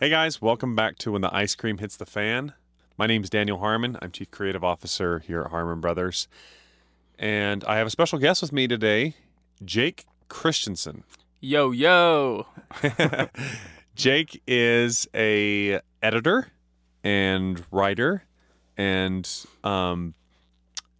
Hey 0.00 0.08
guys, 0.08 0.40
welcome 0.40 0.74
back 0.74 0.96
to 1.00 1.12
When 1.12 1.20
the 1.20 1.36
Ice 1.36 1.54
Cream 1.54 1.76
Hits 1.76 1.94
the 1.94 2.06
Fan. 2.06 2.54
My 2.96 3.06
name 3.06 3.22
is 3.22 3.28
Daniel 3.28 3.58
Harmon. 3.58 3.98
I'm 4.00 4.10
Chief 4.10 4.30
Creative 4.30 4.64
Officer 4.64 5.18
here 5.18 5.42
at 5.42 5.50
Harmon 5.50 5.82
Brothers. 5.82 6.26
And 7.18 7.62
I 7.64 7.76
have 7.76 7.86
a 7.86 7.90
special 7.90 8.18
guest 8.18 8.40
with 8.40 8.50
me 8.50 8.66
today, 8.66 9.16
Jake 9.62 10.06
Christensen. 10.28 11.04
Yo, 11.38 11.70
yo. 11.70 12.46
Jake 13.94 14.42
is 14.46 15.06
a 15.14 15.80
editor 16.02 16.48
and 17.04 17.62
writer 17.70 18.24
and 18.78 19.30
um, 19.62 20.14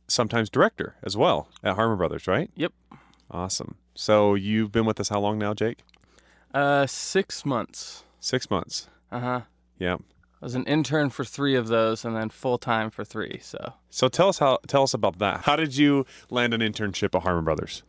sometimes 0.08 0.50
director 0.50 0.96
as 1.02 1.16
well 1.16 1.48
at 1.64 1.74
Harmon 1.74 1.96
Brothers, 1.96 2.26
right? 2.26 2.50
Yep. 2.54 2.74
Awesome. 3.30 3.76
So 3.94 4.34
you've 4.34 4.72
been 4.72 4.84
with 4.84 5.00
us 5.00 5.08
how 5.08 5.20
long 5.20 5.38
now, 5.38 5.54
Jake? 5.54 5.78
Uh, 6.52 6.86
six 6.86 7.46
months. 7.46 8.04
Six 8.20 8.50
months. 8.50 8.88
Uh 9.10 9.20
huh. 9.20 9.40
Yeah. 9.78 9.94
I 9.94 10.46
was 10.46 10.54
an 10.54 10.64
intern 10.64 11.10
for 11.10 11.24
three 11.24 11.54
of 11.54 11.68
those, 11.68 12.04
and 12.04 12.16
then 12.16 12.30
full 12.30 12.56
time 12.58 12.90
for 12.90 13.04
three. 13.04 13.40
So, 13.42 13.74
So 13.90 14.08
tell 14.08 14.28
us 14.28 14.38
how 14.38 14.58
tell 14.66 14.82
us 14.82 14.94
about 14.94 15.18
that. 15.18 15.42
How 15.42 15.56
did 15.56 15.76
you 15.76 16.06
land 16.30 16.54
an 16.54 16.60
internship 16.60 17.14
at 17.14 17.22
Harmon 17.22 17.44
Brothers? 17.44 17.82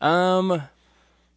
um, 0.00 0.62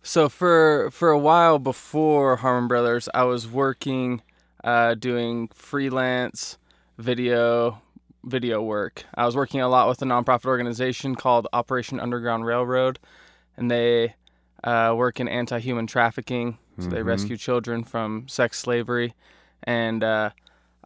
so 0.04 0.30
for 0.30 0.90
for 0.92 1.10
a 1.12 1.20
while 1.20 1.60
before 1.60 2.38
Harmon 2.38 2.68
Brothers, 2.68 3.08
I 3.14 3.24
was 3.24 3.48
working, 3.48 4.22
uh, 4.64 4.96
doing 4.96 5.50
freelance 5.54 6.58
video 6.98 7.82
video 8.24 8.62
work. 8.62 9.04
I 9.16 9.26
was 9.26 9.36
working 9.36 9.62
a 9.62 9.68
lot 9.68 9.88
with 9.88 10.02
a 10.02 10.06
nonprofit 10.06 10.46
organization 10.46 11.16
called 11.16 11.48
Operation 11.54 12.00
Underground 12.00 12.46
Railroad, 12.46 12.98
and 13.58 13.70
they 13.70 14.16
uh, 14.64 14.94
work 14.96 15.20
in 15.20 15.28
anti-human 15.28 15.88
trafficking. 15.88 16.58
So 16.82 16.90
they 16.90 17.04
rescue 17.04 17.38
children 17.38 17.84
from 17.84 18.28
sex 18.28 18.60
slavery, 18.60 19.14
and 19.64 20.04
uh, 20.04 20.32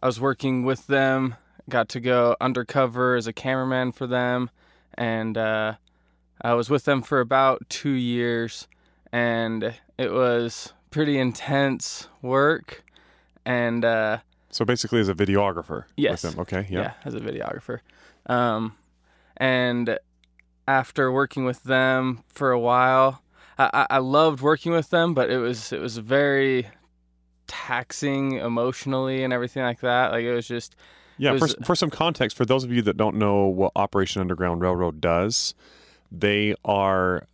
I 0.00 0.06
was 0.06 0.20
working 0.20 0.64
with 0.64 0.86
them. 0.86 1.36
Got 1.68 1.88
to 1.90 2.00
go 2.00 2.36
undercover 2.40 3.16
as 3.16 3.26
a 3.26 3.32
cameraman 3.32 3.92
for 3.92 4.06
them, 4.06 4.50
and 4.94 5.36
uh, 5.36 5.74
I 6.40 6.54
was 6.54 6.70
with 6.70 6.84
them 6.84 7.02
for 7.02 7.20
about 7.20 7.68
two 7.68 7.90
years, 7.90 8.68
and 9.12 9.74
it 9.98 10.12
was 10.12 10.72
pretty 10.90 11.18
intense 11.18 12.08
work. 12.22 12.84
And 13.44 13.84
uh, 13.84 14.18
So 14.50 14.64
basically, 14.64 15.00
as 15.00 15.08
a 15.08 15.14
videographer. 15.14 15.84
Yes. 15.96 16.22
With 16.22 16.32
them. 16.32 16.40
Okay. 16.42 16.66
yeah. 16.70 16.80
Yeah. 16.80 16.92
as 17.04 17.14
a 17.14 17.20
videographer. 17.20 17.80
Um, 18.26 18.76
and 19.36 19.98
after 20.68 21.10
working 21.12 21.44
with 21.44 21.62
them 21.64 22.22
for 22.28 22.50
a 22.50 22.58
while, 22.58 23.22
I, 23.58 23.70
I, 23.72 23.86
I 23.90 23.98
loved 23.98 24.40
working 24.40 24.72
with 24.72 24.90
them, 24.90 25.14
but 25.14 25.30
it 25.30 25.38
was 25.38 25.72
it 25.72 25.80
was 25.80 25.98
very 25.98 26.66
taxing 27.46 28.32
emotionally 28.32 29.22
and 29.22 29.32
everything 29.32 29.62
like 29.62 29.80
that. 29.80 30.12
Like 30.12 30.24
it 30.24 30.34
was 30.34 30.46
just 30.46 30.76
Yeah. 31.18 31.34
It 31.34 31.38
For, 31.38 31.48
for 31.64 31.74
some 31.74 31.90
context, 31.90 32.36
for 32.36 32.44
those 32.44 32.64
of 32.64 32.72
you 32.72 32.82
that 32.82 32.96
don't 32.96 33.16
know 33.16 33.46
what 33.46 33.72
Operation 33.76 34.20
Underground 34.20 34.60
Railroad 34.60 35.00
does, 35.00 35.54
they 36.10 36.54
are 36.64 37.26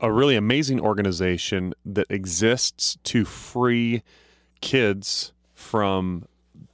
a 0.00 0.12
really 0.12 0.36
amazing 0.36 0.80
organization 0.80 1.74
that 1.84 2.06
exists 2.10 2.98
to 3.04 3.24
free 3.24 4.02
kids 4.60 5.32
from 5.54 6.26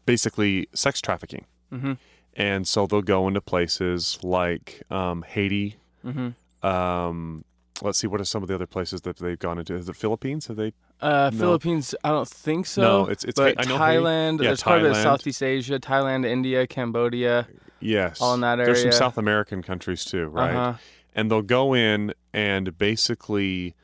basically 0.06 0.66
sex 0.74 1.00
trafficking. 1.00 1.44
Mhm. 1.72 1.98
And 2.34 2.66
so 2.66 2.86
they'll 2.86 3.02
go 3.02 3.28
into 3.28 3.40
places 3.40 4.18
like 4.22 4.82
um, 4.90 5.22
Haiti. 5.28 5.76
mhm. 6.04 6.34
Um, 6.62 7.44
let's 7.82 7.98
see, 7.98 8.06
what 8.06 8.20
are 8.20 8.24
some 8.24 8.42
of 8.42 8.48
the 8.48 8.54
other 8.54 8.66
places 8.66 9.02
that 9.02 9.16
they've 9.18 9.38
gone 9.38 9.58
into? 9.58 9.74
Is 9.74 9.88
it 9.88 9.96
Philippines? 9.96 10.46
Have 10.48 10.56
they? 10.56 10.72
uh, 11.00 11.30
No. 11.32 11.38
Philippines. 11.38 11.94
I 12.04 12.10
don't 12.10 12.28
think 12.28 12.66
so. 12.66 12.82
No, 12.82 13.02
it's- 13.04 13.24
it's 13.24 13.36
but 13.38 13.54
I 13.58 13.68
know. 13.68 13.78
Thailand. 13.78 14.38
Yeah, 14.40 14.48
there's 14.48 14.62
quite 14.62 14.80
a 14.80 14.82
bit 14.82 14.90
of 14.92 14.96
Southeast 14.98 15.42
Asia, 15.42 15.78
Thailand, 15.78 16.26
India, 16.26 16.66
Cambodia. 16.66 17.46
Yes. 17.80 18.20
All 18.20 18.34
in 18.34 18.40
that 18.40 18.58
area. 18.58 18.66
There's 18.74 18.82
some. 18.82 18.92
South 18.92 19.18
American 19.18 19.62
countries 19.62 20.04
too, 20.04 20.26
right? 20.28 20.54
Uh-huh. 20.54 20.74
and 21.14 21.30
they'll 21.30 21.42
go 21.42 21.74
in 21.74 22.12
and 22.32 22.76
basically 22.78 23.74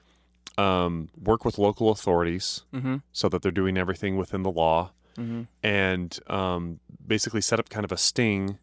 um, 0.57 1.09
work 1.21 1.45
with 1.45 1.59
local 1.59 1.91
authorities 1.91 2.63
Mhm. 2.73 3.03
so 3.13 3.29
that 3.29 3.43
they're 3.43 3.51
doing 3.51 3.77
everything 3.77 4.17
within 4.17 4.45
the 4.45 4.51
law 4.53 4.93
Mhm. 5.17 5.49
and 5.65 6.19
um, 6.29 6.79
basically 7.05 7.41
set 7.41 7.59
up 7.59 7.69
kind 7.71 7.85
of 7.85 7.91
a 7.91 7.97
sting 7.97 8.59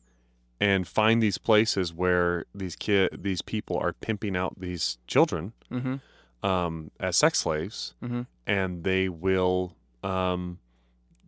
and 0.61 0.87
find 0.87 1.21
these 1.23 1.37
places 1.39 1.91
where 1.93 2.45
these 2.53 2.75
kid 2.75 3.09
these 3.23 3.41
people 3.41 3.77
are 3.77 3.93
pimping 3.93 4.35
out 4.37 4.53
these 4.59 4.97
children 5.07 5.53
Mhm. 5.71 5.99
um, 6.43 6.91
as 6.99 7.17
sex 7.17 7.39
slaves 7.39 7.93
Mhm. 8.03 8.27
and 8.45 8.83
they 8.83 9.09
will 9.09 9.75
um, 10.03 10.59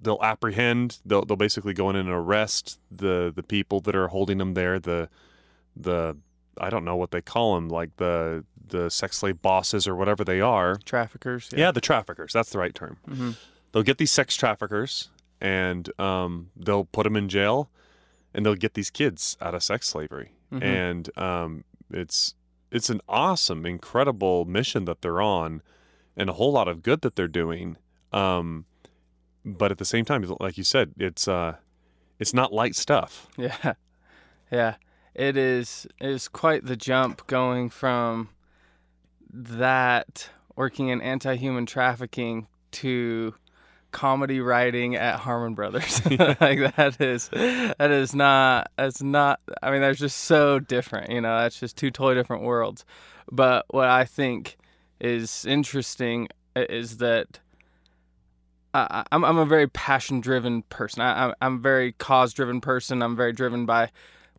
they'll 0.02 0.20
apprehend 0.22 1.00
they'll, 1.06 1.26
they'll 1.26 1.38
basically 1.48 1.74
go 1.74 1.90
in 1.90 1.96
and 1.96 2.10
arrest 2.10 2.80
the 2.92 3.32
the 3.36 3.44
people 3.44 3.80
that 3.82 3.96
are 3.96 4.10
holding 4.10 4.38
them 4.38 4.54
there 4.54 4.80
the 4.80 5.10
the 5.76 6.16
I 6.60 6.70
don't 6.70 6.86
know 6.86 6.96
what 6.96 7.10
they 7.12 7.22
call 7.22 7.56
them 7.56 7.70
like 7.70 7.96
the 7.98 8.44
the 8.68 8.90
sex 8.90 9.18
slave 9.18 9.42
bosses 9.42 9.88
or 9.88 9.96
whatever 9.96 10.24
they 10.24 10.40
are 10.42 10.76
Traffickers. 10.86 11.50
yeah, 11.56 11.72
the 11.72 11.82
traffickers 11.82 12.32
that's 12.34 12.52
the 12.52 12.60
right 12.60 12.74
term 12.76 12.98
hmm 13.08 13.32
they'll 13.72 13.82
get 13.84 13.98
these 13.98 14.12
sex 14.12 14.36
traffickers 14.36 15.10
and 15.42 15.90
um, 16.00 16.52
they'll 16.56 16.86
put 16.86 17.04
them 17.06 17.16
in 17.16 17.28
jail 17.28 17.70
and 18.34 18.46
they'll 18.46 18.56
get 18.56 18.74
these 18.74 18.90
kids 18.90 19.38
out 19.42 19.54
of 19.56 19.64
sex 19.64 19.88
slavery 19.88 20.32
Mhm. 20.52 20.62
and 20.64 21.18
um, 21.18 21.64
it's 21.92 22.36
it's 22.72 22.90
an 22.90 23.02
awesome 23.08 23.66
incredible 23.66 24.46
mission 24.46 24.86
that 24.86 25.02
they're 25.02 25.22
on 25.22 25.62
and 26.18 26.30
a 26.30 26.34
whole 26.34 26.52
lot 26.52 26.68
of 26.68 26.82
good 26.84 27.02
that 27.02 27.16
they're 27.16 27.28
doing 27.28 27.78
um, 28.12 28.66
but 29.46 29.72
at 29.72 29.78
the 29.78 29.86
same 29.86 30.06
time 30.06 30.24
like 30.40 30.58
you 30.58 30.64
said 30.64 30.94
it's 30.98 31.28
uh 31.28 31.56
it's 32.20 32.34
not 32.34 32.54
light 32.54 32.76
stuff 32.76 33.28
Yeah, 33.38 33.74
yeah. 34.52 34.76
It 35.16 35.38
is. 35.38 35.86
It 36.02 36.10
is 36.10 36.28
quite 36.28 36.66
the 36.66 36.76
jump 36.76 37.28
going 37.28 37.70
from 37.70 38.30
that 39.32 40.30
working 40.56 40.90
in 40.90 41.02
anti-human 41.02 41.66
trafficking 41.66 42.48
to 42.72 43.36
comedy 43.94 44.42
writing 44.42 44.96
at 44.96 45.20
Harmon 45.20 45.54
Brothers. 45.54 46.06
like 46.20 46.76
that 46.76 46.98
is 47.00 47.30
that 47.30 47.92
is 47.92 48.14
not 48.14 48.70
that's 48.76 49.02
not. 49.02 49.40
I 49.62 49.72
mean, 49.72 49.80
they're 49.80 49.94
just 49.94 50.18
so 50.22 50.60
different. 50.60 51.12
You 51.12 51.22
know, 51.22 51.40
that's 51.40 51.60
just 51.60 51.78
two 51.78 51.92
totally 51.92 52.16
different 52.16 52.44
worlds. 52.44 52.84
But 53.32 53.66
what 53.70 53.88
I 53.88 54.04
think 54.04 54.58
is 55.00 55.46
interesting 55.46 56.28
is 56.56 56.98
that. 56.98 57.40
I, 58.76 59.04
I'm 59.12 59.24
I'm 59.24 59.38
a 59.38 59.46
very 59.46 59.68
passion 59.68 60.20
driven 60.20 60.64
person. 60.64 61.04
I, 61.04 61.26
I'm 61.26 61.34
I'm 61.42 61.56
a 61.58 61.60
very 61.60 61.92
cause 61.92 62.34
driven 62.34 62.60
person. 62.60 63.04
I'm 63.04 63.16
very 63.16 63.32
driven 63.32 63.68
by 63.68 63.92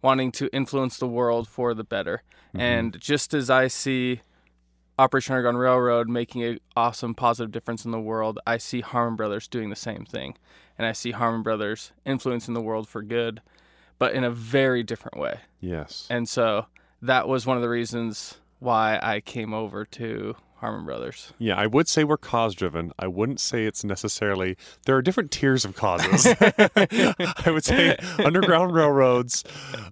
wanting 0.02 0.32
to 0.32 0.48
influence 0.52 0.98
the 0.98 1.06
world 1.06 1.46
for 1.46 1.72
the 1.72 1.84
better. 1.84 2.24
Mm-hmm. 2.48 2.60
And 2.60 3.00
just 3.00 3.32
as 3.32 3.48
I 3.48 3.68
see 3.68 4.22
Operation 4.98 5.34
Underground 5.34 5.58
Railroad 5.58 6.08
making 6.08 6.42
an 6.44 6.60
awesome 6.76 7.14
positive 7.14 7.50
difference 7.50 7.84
in 7.84 7.90
the 7.90 8.00
world, 8.00 8.38
I 8.46 8.58
see 8.58 8.80
Harmon 8.80 9.16
Brothers 9.16 9.48
doing 9.48 9.70
the 9.70 9.76
same 9.76 10.04
thing. 10.04 10.36
And 10.78 10.86
I 10.86 10.92
see 10.92 11.10
Harmon 11.10 11.42
Brothers 11.42 11.92
influencing 12.04 12.54
the 12.54 12.60
world 12.60 12.88
for 12.88 13.02
good, 13.02 13.40
but 13.98 14.14
in 14.14 14.24
a 14.24 14.30
very 14.30 14.82
different 14.82 15.18
way. 15.18 15.40
yes 15.60 16.06
And 16.10 16.28
so 16.28 16.66
that 17.02 17.28
was 17.28 17.46
one 17.46 17.56
of 17.56 17.62
the 17.62 17.68
reasons 17.68 18.38
why 18.60 18.98
I 19.02 19.20
came 19.20 19.52
over 19.52 19.84
to 19.84 20.36
Harmon 20.64 20.86
Brothers. 20.86 21.32
Yeah, 21.38 21.56
I 21.56 21.66
would 21.66 21.88
say 21.88 22.04
we're 22.04 22.16
cause 22.16 22.54
driven. 22.54 22.90
I 22.98 23.06
wouldn't 23.06 23.38
say 23.38 23.66
it's 23.66 23.84
necessarily. 23.84 24.56
There 24.86 24.96
are 24.96 25.02
different 25.02 25.30
tiers 25.30 25.66
of 25.66 25.76
causes. 25.76 26.26
I 26.40 27.50
would 27.50 27.64
say 27.64 27.96
Underground 28.24 28.74
Railroads 28.74 29.44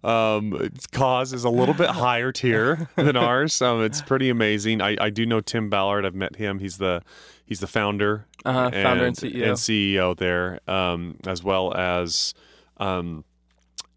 um, 0.02 0.70
cause 0.90 1.34
is 1.34 1.44
a 1.44 1.50
little 1.50 1.74
bit 1.74 1.90
higher 1.90 2.32
tier 2.32 2.88
than 2.96 3.16
ours. 3.16 3.60
Um, 3.60 3.82
it's 3.82 4.00
pretty 4.00 4.30
amazing. 4.30 4.80
I, 4.80 4.96
I 4.98 5.10
do 5.10 5.26
know 5.26 5.40
Tim 5.40 5.68
Ballard. 5.68 6.06
I've 6.06 6.14
met 6.14 6.36
him. 6.36 6.58
He's 6.58 6.78
the 6.78 7.02
he's 7.44 7.60
the 7.60 7.66
founder, 7.66 8.26
Uh-huh, 8.46 8.70
founder 8.70 9.04
and 9.04 9.16
CEO. 9.16 9.42
and 9.48 9.52
CEO 9.58 10.16
there, 10.16 10.58
um, 10.66 11.18
as 11.26 11.44
well 11.44 11.74
as 11.74 12.32
um, 12.78 13.24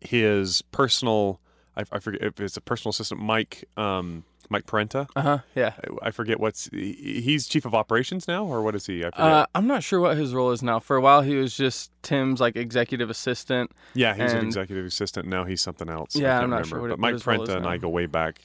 his 0.01 0.62
personal. 0.62 1.39
I, 1.78 1.83
I 1.92 2.00
forget 2.00 2.21
if 2.21 2.39
it's 2.42 2.57
a 2.57 2.62
personal 2.62 2.89
assistant, 2.89 3.21
Mike. 3.21 3.63
Um, 3.78 4.25
Mike 4.50 4.65
Parenta. 4.65 5.07
Uh 5.15 5.21
huh. 5.21 5.38
Yeah. 5.56 5.74
I 6.01 6.12
forget 6.12 6.39
what's 6.39 6.68
he- 6.71 7.21
he's 7.21 7.47
chief 7.47 7.65
of 7.65 7.74
operations 7.74 8.27
now, 8.27 8.45
or 8.45 8.62
what 8.62 8.75
is 8.75 8.86
he? 8.86 9.01
I 9.03 9.09
forget. 9.12 9.19
Uh, 9.21 9.45
I'm 9.56 9.68
not 9.68 9.83
sure 9.83 10.00
what 10.00 10.18
his 10.18 10.33
role 10.33 10.51
is 10.51 10.62
now. 10.63 10.80
For 10.80 10.95
a 10.95 11.01
while, 11.01 11.21
he 11.21 11.36
was 11.36 11.56
just 11.56 11.92
Tim's 12.03 12.39
like 12.39 12.56
executive 12.56 13.09
assistant. 13.09 13.71
yeah, 13.94 14.13
he's 14.13 14.33
an 14.33 14.45
executive 14.45 14.86
assistant 14.86 15.27
now. 15.27 15.45
He's 15.45 15.62
something 15.62 15.89
else. 15.89 16.15
I 16.15 16.19
Yeah, 16.19 16.27
can't 16.33 16.44
I'm 16.45 16.50
not 16.50 16.56
remember. 16.57 16.68
sure 16.69 16.81
what- 16.81 16.89
But 16.89 17.00
Mike 17.00 17.15
Parenta 17.15 17.56
and 17.57 17.68
I 17.68 17.77
go 17.77 17.89
way 17.89 18.06
back. 18.06 18.39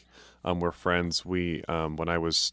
Um, 0.44 0.58
we're 0.60 0.72
friends. 0.72 1.24
We 1.26 1.62
um, 1.68 1.96
when 1.96 2.08
I 2.08 2.16
was 2.16 2.52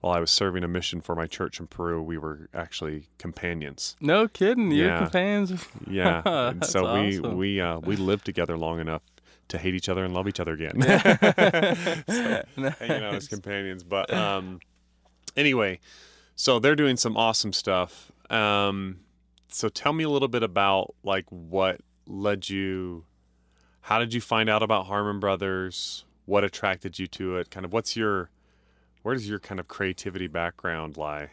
while 0.00 0.14
I 0.14 0.20
was 0.20 0.30
serving 0.30 0.64
a 0.64 0.68
mission 0.68 1.00
for 1.02 1.14
my 1.14 1.26
church 1.26 1.60
in 1.60 1.66
Peru, 1.66 2.02
we 2.02 2.16
were 2.16 2.48
actually 2.54 3.08
companions. 3.18 3.94
No 4.00 4.26
kidding, 4.28 4.70
you're 4.70 4.86
Yeah. 4.88 4.98
companions. 4.98 5.66
Yeah, 5.86 6.22
and 6.24 6.64
so 6.64 6.94
we 7.02 7.18
awesome. 7.18 7.36
we 7.36 7.60
uh, 7.60 7.78
we 7.80 7.96
lived 7.96 8.24
together 8.24 8.56
long 8.56 8.80
enough 8.80 9.02
to 9.48 9.58
hate 9.58 9.74
each 9.74 9.88
other 9.88 10.04
and 10.04 10.14
love 10.14 10.28
each 10.28 10.40
other 10.40 10.52
again. 10.52 10.80
so, 12.08 12.42
hanging 12.78 13.04
out 13.04 13.14
as 13.14 13.28
companions. 13.28 13.84
But 13.84 14.12
um, 14.12 14.60
anyway, 15.36 15.80
so 16.34 16.58
they're 16.58 16.76
doing 16.76 16.96
some 16.96 17.16
awesome 17.16 17.52
stuff. 17.52 18.10
Um, 18.30 19.00
so 19.48 19.68
tell 19.68 19.92
me 19.92 20.04
a 20.04 20.10
little 20.10 20.28
bit 20.28 20.42
about 20.42 20.94
like 21.02 21.26
what 21.30 21.80
led 22.06 22.48
you 22.48 23.04
how 23.86 24.00
did 24.00 24.12
you 24.12 24.20
find 24.20 24.48
out 24.50 24.64
about 24.64 24.86
Harmon 24.86 25.20
Brothers? 25.20 26.04
What 26.24 26.42
attracted 26.42 26.98
you 26.98 27.06
to 27.06 27.36
it? 27.36 27.50
Kind 27.50 27.64
of 27.64 27.72
what's 27.72 27.96
your 27.96 28.30
where 29.02 29.14
does 29.14 29.28
your 29.28 29.38
kind 29.38 29.60
of 29.60 29.68
creativity 29.68 30.26
background 30.26 30.96
lie? 30.96 31.30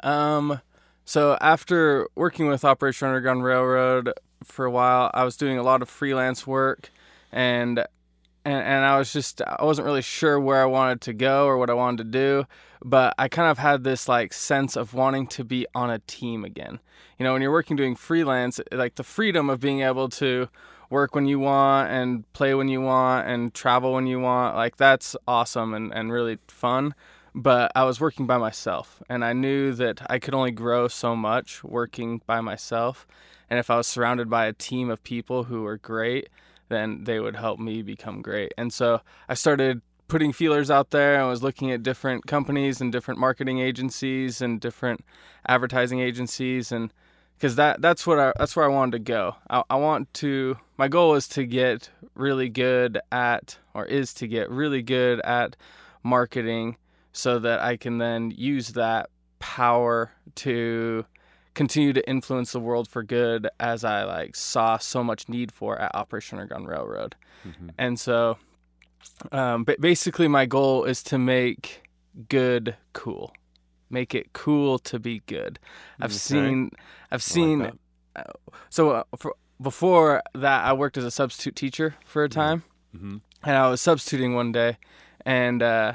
Um, 0.00 0.60
so 1.06 1.38
after 1.40 2.06
working 2.14 2.46
with 2.46 2.66
Operation 2.66 3.08
Underground 3.08 3.42
Railroad 3.42 4.12
for 4.44 4.66
a 4.66 4.70
while, 4.70 5.10
I 5.14 5.24
was 5.24 5.38
doing 5.38 5.56
a 5.56 5.62
lot 5.62 5.80
of 5.80 5.88
freelance 5.88 6.46
work, 6.46 6.90
and 7.32 7.84
and 8.44 8.62
and 8.62 8.84
I 8.84 8.98
was 8.98 9.12
just 9.12 9.42
I 9.42 9.64
wasn't 9.64 9.86
really 9.86 10.02
sure 10.02 10.40
where 10.40 10.62
I 10.62 10.66
wanted 10.66 11.00
to 11.02 11.12
go 11.12 11.46
or 11.46 11.58
what 11.58 11.70
I 11.70 11.74
wanted 11.74 12.04
to 12.04 12.10
do, 12.10 12.44
but 12.84 13.14
I 13.18 13.28
kind 13.28 13.50
of 13.50 13.58
had 13.58 13.84
this 13.84 14.08
like 14.08 14.32
sense 14.32 14.76
of 14.76 14.94
wanting 14.94 15.26
to 15.28 15.44
be 15.44 15.66
on 15.74 15.90
a 15.90 15.98
team 16.00 16.44
again. 16.44 16.80
You 17.18 17.24
know, 17.24 17.32
when 17.32 17.42
you're 17.42 17.52
working 17.52 17.76
doing 17.76 17.96
freelance, 17.96 18.60
like 18.72 18.94
the 18.94 19.04
freedom 19.04 19.50
of 19.50 19.60
being 19.60 19.80
able 19.82 20.08
to 20.10 20.48
work 20.90 21.14
when 21.14 21.26
you 21.26 21.38
want 21.38 21.90
and 21.90 22.30
play 22.32 22.54
when 22.54 22.68
you 22.68 22.80
want 22.80 23.28
and 23.28 23.52
travel 23.52 23.92
when 23.92 24.06
you 24.06 24.20
want, 24.20 24.56
like 24.56 24.76
that's 24.76 25.16
awesome 25.26 25.74
and, 25.74 25.92
and 25.92 26.12
really 26.12 26.38
fun. 26.48 26.94
But 27.34 27.70
I 27.74 27.84
was 27.84 28.00
working 28.00 28.26
by 28.26 28.38
myself 28.38 29.02
and 29.08 29.24
I 29.24 29.32
knew 29.32 29.72
that 29.74 30.00
I 30.10 30.18
could 30.18 30.34
only 30.34 30.50
grow 30.50 30.88
so 30.88 31.14
much 31.14 31.62
working 31.62 32.22
by 32.26 32.40
myself. 32.40 33.06
And 33.50 33.58
if 33.58 33.70
I 33.70 33.76
was 33.76 33.86
surrounded 33.86 34.30
by 34.30 34.46
a 34.46 34.52
team 34.52 34.90
of 34.90 35.02
people 35.02 35.44
who 35.44 35.62
were 35.62 35.76
great, 35.76 36.28
then 36.68 37.04
they 37.04 37.20
would 37.20 37.36
help 37.36 37.58
me 37.58 37.82
become 37.82 38.22
great. 38.22 38.52
And 38.58 38.72
so 38.72 39.00
I 39.28 39.34
started 39.34 39.80
putting 40.08 40.32
feelers 40.32 40.70
out 40.70 40.90
there. 40.90 41.20
I 41.20 41.24
was 41.24 41.42
looking 41.42 41.70
at 41.70 41.82
different 41.82 42.26
companies 42.26 42.80
and 42.80 42.90
different 42.90 43.20
marketing 43.20 43.60
agencies 43.60 44.40
and 44.40 44.60
different 44.60 45.04
advertising 45.46 46.00
agencies 46.00 46.72
and 46.72 46.92
because 47.36 47.54
that 47.56 47.80
that's 47.80 48.06
what 48.06 48.18
I 48.18 48.32
that's 48.36 48.56
where 48.56 48.64
I 48.64 48.68
wanted 48.68 48.92
to 48.92 48.98
go. 48.98 49.36
I, 49.48 49.62
I 49.70 49.76
want 49.76 50.12
to 50.14 50.56
my 50.76 50.88
goal 50.88 51.14
is 51.14 51.28
to 51.28 51.44
get 51.46 51.90
really 52.14 52.48
good 52.48 52.98
at 53.12 53.58
or 53.74 53.84
is 53.84 54.12
to 54.14 54.26
get 54.26 54.50
really 54.50 54.82
good 54.82 55.20
at 55.20 55.56
marketing 56.02 56.76
so 57.12 57.38
that 57.38 57.60
I 57.60 57.76
can 57.76 57.98
then 57.98 58.32
use 58.36 58.70
that 58.70 59.10
power 59.38 60.10
to 60.36 61.04
continue 61.58 61.92
to 61.92 62.08
influence 62.08 62.52
the 62.52 62.60
world 62.60 62.86
for 62.86 63.02
good 63.02 63.48
as 63.58 63.82
I 63.82 64.04
like 64.04 64.36
saw 64.36 64.78
so 64.78 65.02
much 65.02 65.28
need 65.28 65.50
for 65.50 65.76
at 65.76 65.92
Operation 65.92 66.38
Underground 66.38 66.68
Railroad. 66.68 67.16
Mm-hmm. 67.44 67.70
And 67.76 67.98
so 67.98 68.38
um, 69.32 69.64
but 69.64 69.80
basically 69.80 70.28
my 70.28 70.46
goal 70.46 70.84
is 70.84 71.02
to 71.04 71.18
make 71.18 71.82
good 72.28 72.76
cool. 72.92 73.34
Make 73.90 74.14
it 74.14 74.32
cool 74.32 74.78
to 74.90 75.00
be 75.00 75.22
good. 75.26 75.58
I've 76.00 76.10
okay. 76.10 76.18
seen 76.18 76.70
I've 77.10 77.24
seen 77.24 77.58
like 77.58 77.74
uh, 78.14 78.22
so 78.70 78.90
uh, 78.90 79.02
for, 79.16 79.34
before 79.60 80.22
that 80.36 80.64
I 80.64 80.72
worked 80.74 80.96
as 80.96 81.04
a 81.04 81.10
substitute 81.10 81.56
teacher 81.56 81.96
for 82.04 82.22
a 82.22 82.28
time. 82.28 82.62
Mm-hmm. 82.94 83.16
And 83.42 83.56
I 83.56 83.68
was 83.68 83.80
substituting 83.80 84.34
one 84.34 84.52
day 84.52 84.78
and 85.26 85.60
uh, 85.60 85.94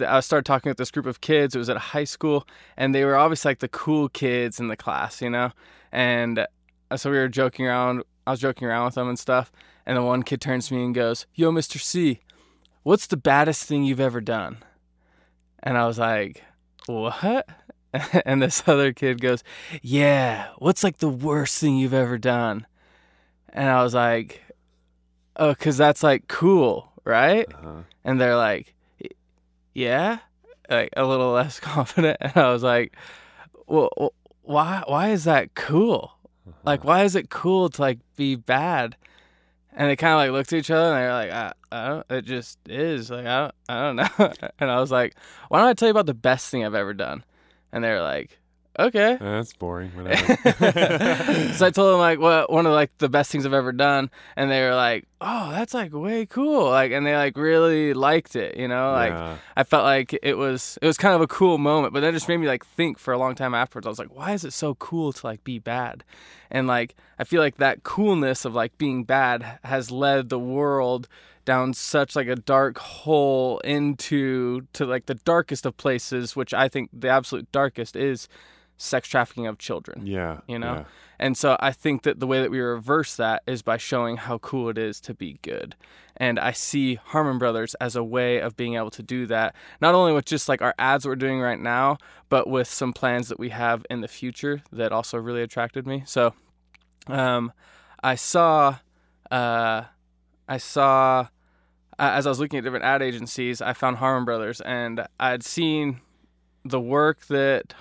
I 0.00 0.20
started 0.20 0.44
talking 0.44 0.70
with 0.70 0.76
this 0.76 0.90
group 0.90 1.06
of 1.06 1.20
kids. 1.20 1.54
It 1.54 1.58
was 1.58 1.70
at 1.70 1.76
a 1.76 1.80
high 1.80 2.04
school, 2.04 2.46
and 2.76 2.94
they 2.94 3.04
were 3.04 3.16
obviously 3.16 3.50
like 3.50 3.60
the 3.60 3.68
cool 3.68 4.08
kids 4.08 4.60
in 4.60 4.68
the 4.68 4.76
class, 4.76 5.22
you 5.22 5.30
know. 5.30 5.52
And 5.92 6.46
uh, 6.90 6.96
so 6.96 7.10
we 7.10 7.18
were 7.18 7.28
joking 7.28 7.66
around. 7.66 8.02
I 8.26 8.32
was 8.32 8.40
joking 8.40 8.68
around 8.68 8.86
with 8.86 8.94
them 8.94 9.08
and 9.08 9.18
stuff. 9.18 9.50
And 9.86 9.96
the 9.96 10.02
one 10.02 10.22
kid 10.22 10.40
turns 10.40 10.68
to 10.68 10.74
me 10.74 10.84
and 10.84 10.94
goes, 10.94 11.26
"Yo, 11.34 11.50
Mr. 11.50 11.80
C, 11.80 12.20
what's 12.82 13.06
the 13.06 13.16
baddest 13.16 13.64
thing 13.64 13.84
you've 13.84 14.00
ever 14.00 14.20
done?" 14.20 14.58
And 15.62 15.78
I 15.78 15.86
was 15.86 15.98
like, 15.98 16.42
"What?" 16.86 17.48
and 18.26 18.42
this 18.42 18.62
other 18.66 18.92
kid 18.92 19.20
goes, 19.20 19.42
"Yeah, 19.80 20.48
what's 20.58 20.84
like 20.84 20.98
the 20.98 21.08
worst 21.08 21.58
thing 21.58 21.76
you've 21.76 21.94
ever 21.94 22.18
done?" 22.18 22.66
And 23.50 23.68
I 23.68 23.82
was 23.82 23.94
like, 23.94 24.42
"Oh, 25.36 25.54
cause 25.54 25.78
that's 25.78 26.02
like 26.02 26.28
cool, 26.28 26.92
right?" 27.04 27.46
Uh-huh. 27.52 27.82
And 28.04 28.20
they're 28.20 28.36
like 28.36 28.74
yeah, 29.78 30.18
like 30.68 30.90
a 30.96 31.04
little 31.04 31.32
less 31.32 31.60
confident, 31.74 32.18
and 32.20 32.36
I 32.36 32.52
was 32.52 32.62
like, 32.62 32.96
well, 33.66 34.12
why 34.42 34.82
why 34.86 35.10
is 35.10 35.24
that 35.24 35.54
cool? 35.54 36.12
Uh-huh. 36.46 36.56
Like, 36.64 36.84
why 36.84 37.04
is 37.04 37.14
it 37.14 37.30
cool 37.30 37.68
to 37.70 37.80
like 37.80 37.98
be 38.16 38.34
bad? 38.34 38.96
And 39.72 39.88
they 39.88 39.94
kind 39.96 40.14
of 40.14 40.18
like 40.18 40.32
looked 40.32 40.52
at 40.52 40.58
each 40.58 40.70
other 40.72 40.92
and 40.92 40.96
they're 40.96 41.12
like, 41.12 41.30
I, 41.30 41.52
I 41.70 41.88
don't, 41.88 42.06
it 42.10 42.22
just 42.24 42.58
is. 42.68 43.10
Like, 43.10 43.26
I 43.26 43.42
don't, 43.42 43.54
I 43.68 43.82
don't 43.82 43.96
know. 44.18 44.50
and 44.58 44.70
I 44.70 44.80
was 44.80 44.90
like, 44.90 45.14
why 45.48 45.60
don't 45.60 45.68
I 45.68 45.74
tell 45.74 45.86
you 45.86 45.92
about 45.92 46.06
the 46.06 46.14
best 46.14 46.50
thing 46.50 46.64
I've 46.64 46.74
ever 46.74 46.94
done? 46.94 47.22
And 47.70 47.84
they're 47.84 48.02
like, 48.02 48.40
okay. 48.78 49.12
Eh, 49.12 49.18
that's 49.18 49.52
boring. 49.54 49.90
Whatever. 49.90 50.36
so 51.54 51.66
I 51.66 51.70
told 51.70 51.92
them 51.92 51.98
like 51.98 52.18
what 52.18 52.50
one 52.50 52.66
of 52.66 52.72
like 52.72 52.96
the 52.98 53.08
best 53.08 53.30
things 53.30 53.44
I've 53.44 53.52
ever 53.52 53.72
done, 53.72 54.10
and 54.36 54.50
they 54.50 54.62
were 54.62 54.74
like, 54.74 55.06
"Oh, 55.20 55.50
that's 55.50 55.74
like 55.74 55.92
way 55.92 56.26
cool!" 56.26 56.70
Like, 56.70 56.92
and 56.92 57.06
they 57.06 57.16
like 57.16 57.36
really 57.36 57.94
liked 57.94 58.36
it. 58.36 58.56
You 58.56 58.68
know, 58.68 58.92
like 58.92 59.12
yeah. 59.12 59.36
I 59.56 59.64
felt 59.64 59.84
like 59.84 60.18
it 60.22 60.34
was 60.34 60.78
it 60.80 60.86
was 60.86 60.96
kind 60.96 61.14
of 61.14 61.20
a 61.20 61.26
cool 61.26 61.58
moment, 61.58 61.92
but 61.92 62.00
then 62.00 62.10
it 62.10 62.16
just 62.16 62.28
made 62.28 62.38
me 62.38 62.46
like 62.46 62.64
think 62.64 62.98
for 62.98 63.12
a 63.12 63.18
long 63.18 63.34
time 63.34 63.54
afterwards. 63.54 63.86
I 63.86 63.90
was 63.90 63.98
like, 63.98 64.14
"Why 64.14 64.32
is 64.32 64.44
it 64.44 64.52
so 64.52 64.74
cool 64.76 65.12
to 65.12 65.26
like 65.26 65.44
be 65.44 65.58
bad?" 65.58 66.04
And 66.50 66.66
like 66.66 66.94
I 67.18 67.24
feel 67.24 67.42
like 67.42 67.56
that 67.56 67.82
coolness 67.82 68.44
of 68.44 68.54
like 68.54 68.78
being 68.78 69.04
bad 69.04 69.58
has 69.64 69.90
led 69.90 70.28
the 70.28 70.38
world 70.38 71.08
down 71.48 71.72
such 71.72 72.14
like 72.14 72.28
a 72.28 72.36
dark 72.36 72.76
hole 72.76 73.58
into 73.60 74.60
to 74.74 74.84
like 74.84 75.06
the 75.06 75.14
darkest 75.14 75.64
of 75.64 75.74
places 75.78 76.36
which 76.36 76.52
i 76.52 76.68
think 76.68 76.90
the 76.92 77.08
absolute 77.08 77.50
darkest 77.52 77.96
is 77.96 78.28
sex 78.78 79.08
trafficking 79.08 79.46
of 79.46 79.58
children. 79.58 80.06
Yeah. 80.06 80.38
You 80.46 80.58
know? 80.58 80.74
Yeah. 80.74 80.84
And 81.18 81.36
so 81.36 81.56
I 81.60 81.72
think 81.72 82.04
that 82.04 82.20
the 82.20 82.26
way 82.26 82.40
that 82.40 82.50
we 82.50 82.60
reverse 82.60 83.16
that 83.16 83.42
is 83.46 83.60
by 83.60 83.76
showing 83.76 84.16
how 84.16 84.38
cool 84.38 84.68
it 84.68 84.78
is 84.78 85.00
to 85.02 85.14
be 85.14 85.38
good. 85.42 85.74
And 86.16 86.38
I 86.38 86.52
see 86.52 86.94
Harmon 86.94 87.38
Brothers 87.38 87.74
as 87.74 87.96
a 87.96 88.04
way 88.04 88.38
of 88.38 88.56
being 88.56 88.76
able 88.76 88.90
to 88.92 89.02
do 89.02 89.26
that, 89.26 89.54
not 89.80 89.94
only 89.94 90.12
with 90.12 90.24
just 90.24 90.48
like 90.48 90.62
our 90.62 90.74
ads 90.78 91.06
we're 91.06 91.16
doing 91.16 91.40
right 91.40 91.58
now, 91.58 91.98
but 92.28 92.48
with 92.48 92.68
some 92.68 92.92
plans 92.92 93.28
that 93.28 93.38
we 93.38 93.50
have 93.50 93.84
in 93.90 94.00
the 94.00 94.08
future 94.08 94.62
that 94.72 94.92
also 94.92 95.18
really 95.18 95.42
attracted 95.42 95.86
me. 95.86 96.04
So 96.06 96.34
um, 97.08 97.52
I 98.02 98.14
saw, 98.14 98.78
uh, 99.30 99.82
I 100.48 100.58
saw, 100.58 101.28
as 101.98 102.26
I 102.26 102.28
was 102.28 102.38
looking 102.38 102.58
at 102.58 102.64
different 102.64 102.84
ad 102.84 103.02
agencies, 103.02 103.60
I 103.60 103.72
found 103.72 103.96
Harmon 103.96 104.24
Brothers 104.24 104.60
and 104.60 105.04
I'd 105.18 105.42
seen 105.44 106.00
the 106.64 106.80
work 106.80 107.26
that 107.26 107.74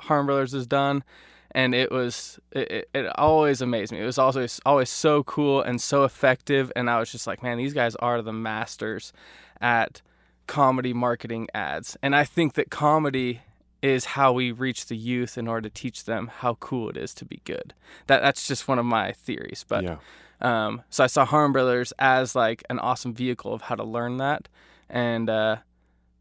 Harmon 0.00 0.26
Brothers 0.26 0.52
has 0.52 0.66
done, 0.66 1.04
and 1.52 1.74
it 1.74 1.90
was 1.90 2.38
it, 2.52 2.88
it 2.94 3.06
always 3.16 3.60
amazed 3.60 3.92
me. 3.92 4.00
It 4.00 4.06
was 4.06 4.18
always 4.18 4.60
always 4.64 4.90
so 4.90 5.22
cool 5.24 5.62
and 5.62 5.80
so 5.80 6.04
effective, 6.04 6.72
and 6.76 6.88
I 6.88 6.98
was 6.98 7.10
just 7.10 7.26
like, 7.26 7.42
man, 7.42 7.58
these 7.58 7.74
guys 7.74 7.96
are 7.96 8.22
the 8.22 8.32
masters 8.32 9.12
at 9.60 10.02
comedy 10.46 10.92
marketing 10.92 11.48
ads, 11.54 11.96
and 12.02 12.14
I 12.14 12.24
think 12.24 12.54
that 12.54 12.70
comedy 12.70 13.42
is 13.82 14.04
how 14.04 14.32
we 14.32 14.52
reach 14.52 14.86
the 14.86 14.96
youth 14.96 15.38
in 15.38 15.48
order 15.48 15.68
to 15.68 15.74
teach 15.74 16.04
them 16.04 16.26
how 16.28 16.54
cool 16.54 16.90
it 16.90 16.96
is 16.96 17.14
to 17.14 17.24
be 17.24 17.40
good. 17.44 17.72
That 18.08 18.20
that's 18.20 18.46
just 18.46 18.68
one 18.68 18.78
of 18.78 18.86
my 18.86 19.12
theories, 19.12 19.64
but. 19.66 19.84
Yeah. 19.84 19.96
Um, 20.42 20.84
so 20.88 21.04
I 21.04 21.06
saw 21.06 21.26
Harmon 21.26 21.52
Brothers 21.52 21.92
as 21.98 22.34
like 22.34 22.64
an 22.70 22.78
awesome 22.78 23.12
vehicle 23.12 23.52
of 23.52 23.60
how 23.60 23.74
to 23.74 23.84
learn 23.84 24.16
that, 24.16 24.48
and 24.88 25.28
uh, 25.28 25.56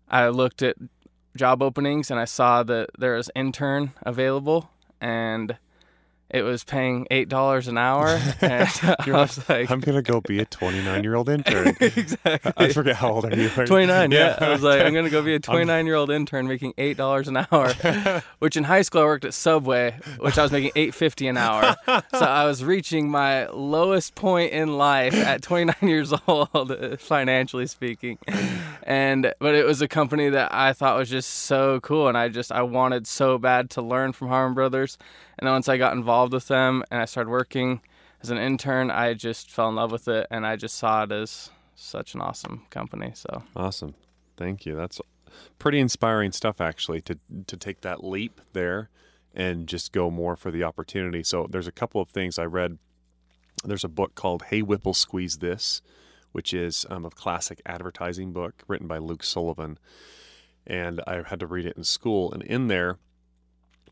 I 0.09 0.27
looked 0.27 0.61
at 0.61 0.75
job 1.39 1.63
openings 1.63 2.11
and 2.11 2.19
I 2.19 2.25
saw 2.25 2.63
that 2.63 2.89
there 2.99 3.15
was 3.15 3.31
intern 3.33 3.93
available 4.03 4.69
and 4.99 5.57
it 6.29 6.43
was 6.43 6.63
paying 6.63 7.07
eight 7.09 7.27
dollars 7.27 7.67
an 7.67 7.77
hour, 7.77 8.07
and 8.41 8.69
I 8.83 9.05
was 9.07 9.49
like, 9.49 9.71
"I'm 9.71 9.79
gonna 9.79 10.01
go 10.01 10.21
be 10.21 10.39
a 10.39 10.45
29 10.45 11.03
year 11.03 11.15
old 11.15 11.29
intern." 11.29 11.75
exactly. 11.79 12.53
I 12.57 12.71
forget 12.71 12.95
how 12.97 13.11
old 13.13 13.25
are 13.25 13.35
you? 13.35 13.49
29. 13.49 14.11
Yeah. 14.11 14.37
yeah. 14.39 14.47
I 14.47 14.51
was 14.51 14.61
like, 14.61 14.81
"I'm 14.81 14.93
gonna 14.93 15.09
go 15.09 15.21
be 15.21 15.33
a 15.35 15.39
29 15.39 15.85
year 15.85 15.95
old 15.95 16.11
intern 16.11 16.47
making 16.47 16.73
eight 16.77 16.97
dollars 16.97 17.27
an 17.27 17.37
hour," 17.51 17.73
which 18.39 18.55
in 18.55 18.65
high 18.65 18.83
school 18.83 19.01
I 19.01 19.05
worked 19.05 19.25
at 19.25 19.33
Subway, 19.33 19.97
which 20.19 20.37
I 20.37 20.43
was 20.43 20.51
making 20.51 20.71
8.50 20.71 21.29
an 21.29 21.37
hour. 21.37 21.75
so 22.13 22.25
I 22.25 22.45
was 22.45 22.63
reaching 22.63 23.09
my 23.09 23.47
lowest 23.47 24.15
point 24.15 24.51
in 24.51 24.77
life 24.77 25.15
at 25.15 25.41
29 25.41 25.75
years 25.89 26.13
old, 26.27 26.99
financially 26.99 27.67
speaking. 27.67 28.17
And 28.83 29.33
but 29.39 29.55
it 29.55 29.65
was 29.65 29.81
a 29.81 29.87
company 29.87 30.29
that 30.29 30.53
I 30.53 30.73
thought 30.73 30.97
was 30.97 31.09
just 31.09 31.29
so 31.29 31.79
cool, 31.79 32.07
and 32.07 32.17
I 32.17 32.29
just 32.29 32.51
I 32.51 32.61
wanted 32.61 33.07
so 33.07 33.37
bad 33.37 33.69
to 33.71 33.81
learn 33.81 34.13
from 34.13 34.27
Harmon 34.27 34.53
Brothers 34.53 34.97
and 35.39 35.47
then 35.47 35.53
once 35.53 35.69
I 35.69 35.77
got 35.77 35.93
involved 35.93 36.33
with 36.33 36.47
them 36.49 36.83
and 36.91 37.01
I 37.01 37.05
started 37.05 37.29
working 37.29 37.81
as 38.21 38.29
an 38.29 38.37
intern, 38.37 38.91
I 38.91 39.13
just 39.13 39.49
fell 39.49 39.69
in 39.69 39.75
love 39.75 39.91
with 39.91 40.07
it 40.09 40.27
and 40.29 40.45
I 40.45 40.57
just 40.57 40.77
saw 40.77 41.03
it 41.03 41.11
as 41.13 41.49
such 41.75 42.13
an 42.13 42.21
awesome 42.21 42.65
company. 42.69 43.13
So 43.15 43.43
awesome. 43.55 43.95
Thank 44.35 44.65
you. 44.65 44.75
That's 44.75 44.99
pretty 45.57 45.79
inspiring 45.79 46.33
stuff 46.33 46.59
actually 46.59 47.01
to 47.01 47.17
to 47.47 47.55
take 47.55 47.81
that 47.81 48.03
leap 48.03 48.41
there 48.53 48.89
and 49.33 49.67
just 49.67 49.93
go 49.93 50.09
more 50.11 50.35
for 50.35 50.51
the 50.51 50.63
opportunity. 50.63 51.23
So 51.23 51.47
there's 51.49 51.67
a 51.67 51.71
couple 51.71 52.01
of 52.01 52.09
things 52.09 52.37
I 52.37 52.45
read. 52.45 52.77
There's 53.63 53.85
a 53.85 53.89
book 53.89 54.15
called 54.15 54.43
Hey 54.49 54.61
Whipple 54.61 54.93
Squeeze 54.93 55.37
This, 55.37 55.81
which 56.33 56.53
is 56.53 56.85
um, 56.89 57.05
a 57.05 57.09
classic 57.09 57.61
advertising 57.65 58.33
book 58.33 58.63
written 58.67 58.87
by 58.87 58.97
Luke 58.97 59.23
Sullivan. 59.23 59.77
And 60.67 61.01
I 61.07 61.23
had 61.25 61.39
to 61.39 61.47
read 61.47 61.65
it 61.65 61.77
in 61.77 61.83
school. 61.83 62.31
And 62.33 62.43
in 62.43 62.67
there, 62.67 62.97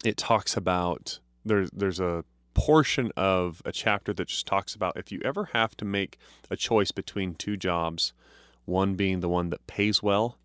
it 0.03 0.17
talks 0.17 0.57
about 0.57 1.19
there's 1.47 1.69
there's 1.71 1.99
a 1.99 2.23
portion 2.53 3.11
of 3.15 3.61
a 3.65 3.71
chapter 3.71 4.13
that 4.13 4.27
just 4.27 4.47
talks 4.47 4.73
about 4.73 4.97
if 4.97 5.11
you 5.11 5.21
ever 5.23 5.49
have 5.53 5.77
to 5.77 5.85
make 5.85 6.17
a 6.49 6.55
choice 6.55 6.91
between 6.91 7.35
two 7.35 7.55
jobs, 7.55 8.13
one 8.65 8.95
being 8.95 9.19
the 9.19 9.29
one 9.29 9.49
that 9.51 9.65
pays 9.67 10.01
well 10.01 10.39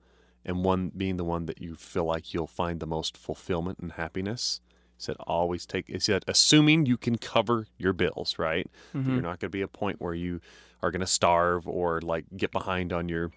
and 0.44 0.64
one 0.64 0.92
being 0.94 1.16
the 1.16 1.25
one 1.25 1.47
that 1.47 1.61
you 1.61 1.75
feel 1.75 2.04
like 2.04 2.35
you'll 2.35 2.47
find 2.47 2.80
the 2.80 2.87
most 2.87 3.16
fulfillment 3.16 3.78
and 3.78 3.92
happiness. 3.92 4.61
He 4.97 5.04
said 5.04 5.16
always 5.21 5.64
take 5.64 5.88
he 5.88 5.99
said 5.99 6.23
assuming 6.28 6.87
you 6.87 6.97
can 6.97 7.16
cover 7.16 7.66
your 7.78 7.92
bills, 7.92 8.38
right? 8.38 8.71
That 8.92 9.12
You're 9.12 9.23
not 9.23 9.40
going 9.40 9.50
to 9.50 9.59
be 9.59 9.62
a 9.62 9.68
point 9.68 10.00
where 10.00 10.14
you 10.14 10.40
are 10.82 10.90
going 10.90 11.00
to 11.00 11.06
starve 11.06 11.66
or 11.66 12.00
like 12.00 12.26
get 12.37 12.50
behind 12.52 12.92
on 12.92 13.09
your 13.09 13.30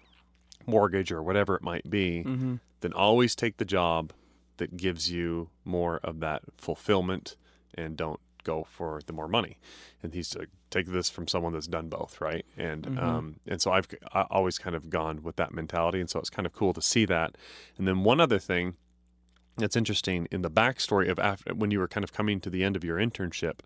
mortgage 0.66 1.10
or 1.12 1.22
whatever 1.22 1.56
it 1.56 1.62
might 1.62 1.88
be. 1.88 2.24
Mm-hmm. 2.26 2.56
Then 2.80 2.92
always 2.92 3.34
take 3.34 3.56
the 3.56 3.64
job 3.64 4.12
that 4.58 4.76
gives 4.76 5.10
you 5.10 5.48
more 5.64 5.98
of 6.02 6.20
that 6.20 6.42
fulfillment 6.58 7.36
and 7.76 7.96
don't 7.96 8.20
go 8.44 8.64
for 8.64 9.00
the 9.06 9.12
more 9.12 9.26
money. 9.28 9.58
And 10.02 10.14
he's 10.14 10.34
like, 10.36 10.48
take 10.70 10.86
this 10.86 11.10
from 11.10 11.26
someone 11.26 11.52
that's 11.52 11.66
done 11.66 11.88
both, 11.88 12.20
right? 12.20 12.46
And 12.56 12.84
Mhm. 12.84 13.02
um, 13.02 13.36
and 13.46 13.60
so 13.60 13.72
I've 13.72 13.88
I 14.12 14.22
always 14.30 14.58
kind 14.58 14.76
of 14.76 14.88
gone 14.88 15.22
with 15.22 15.36
that 15.36 15.52
mentality, 15.52 16.00
and 16.00 16.08
so 16.08 16.20
it's 16.20 16.30
kind 16.30 16.46
of 16.46 16.52
cool 16.52 16.72
to 16.74 16.82
see 16.82 17.04
that. 17.06 17.36
And 17.76 17.86
then 17.88 18.04
one 18.04 18.20
other 18.20 18.38
thing 18.38 18.76
that's 19.56 19.74
interesting 19.76 20.28
in 20.30 20.42
the 20.42 20.50
backstory 20.50 21.08
of 21.10 21.18
after 21.18 21.54
when 21.54 21.70
you 21.70 21.78
were 21.78 21.88
kind 21.88 22.04
of 22.04 22.12
coming 22.12 22.40
to 22.40 22.50
the 22.50 22.62
end 22.62 22.76
of 22.76 22.84
your 22.84 22.98
internship, 22.98 23.60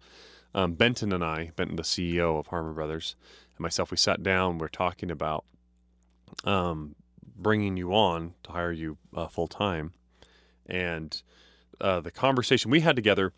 um, 0.55 0.75
Benton 0.75 1.13
and 1.13 1.25
I, 1.25 1.51
Benton, 1.57 1.77
the 1.77 1.83
CEO 1.85 2.39
of 2.39 2.47
Harmon 2.49 2.75
Brothers, 2.75 3.17
and 3.57 3.61
myself, 3.61 3.91
we 3.91 3.97
sat 3.97 4.23
down. 4.23 4.59
We're 4.59 4.69
talking 4.69 5.11
about 5.11 5.45
um, 6.45 6.95
bringing 7.37 7.77
you 7.77 7.93
on 7.93 8.35
to 8.45 8.53
hire 8.53 8.73
you 8.73 8.99
uh, 9.15 9.29
full 9.29 9.49
time, 9.49 9.93
and 10.67 11.23
uh, 11.81 12.01
the 12.01 12.11
conversation 12.11 12.71
we 12.71 12.81
had 12.81 12.97
together 12.97 13.33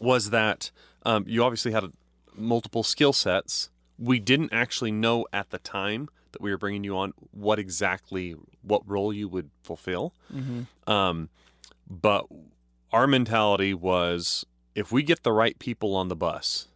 was 0.00 0.30
that 0.30 0.70
um, 1.04 1.24
you 1.26 1.42
obviously 1.42 1.72
had 1.72 1.84
a, 1.84 1.90
multiple 2.36 2.82
skill 2.82 3.12
sets. 3.12 3.70
We 3.98 4.18
didn't 4.18 4.52
actually 4.52 4.92
know 4.92 5.26
at 5.32 5.50
the 5.50 5.58
time 5.58 6.08
that 6.32 6.42
we 6.42 6.50
were 6.50 6.58
bringing 6.58 6.84
you 6.84 6.96
on 6.96 7.12
what 7.30 7.58
exactly 7.58 8.34
what 8.62 8.82
role 8.88 9.12
you 9.12 9.28
would 9.28 9.50
fulfill. 9.62 10.14
Mm-hmm. 10.32 10.90
Um, 10.90 11.28
but 11.88 12.26
our 12.92 13.06
mentality 13.06 13.74
was 13.74 14.44
if 14.74 14.90
we 14.92 15.02
get 15.02 15.22
the 15.22 15.32
right 15.32 15.58
people 15.58 15.94
on 15.94 16.08
the 16.08 16.16
bus, 16.16 16.68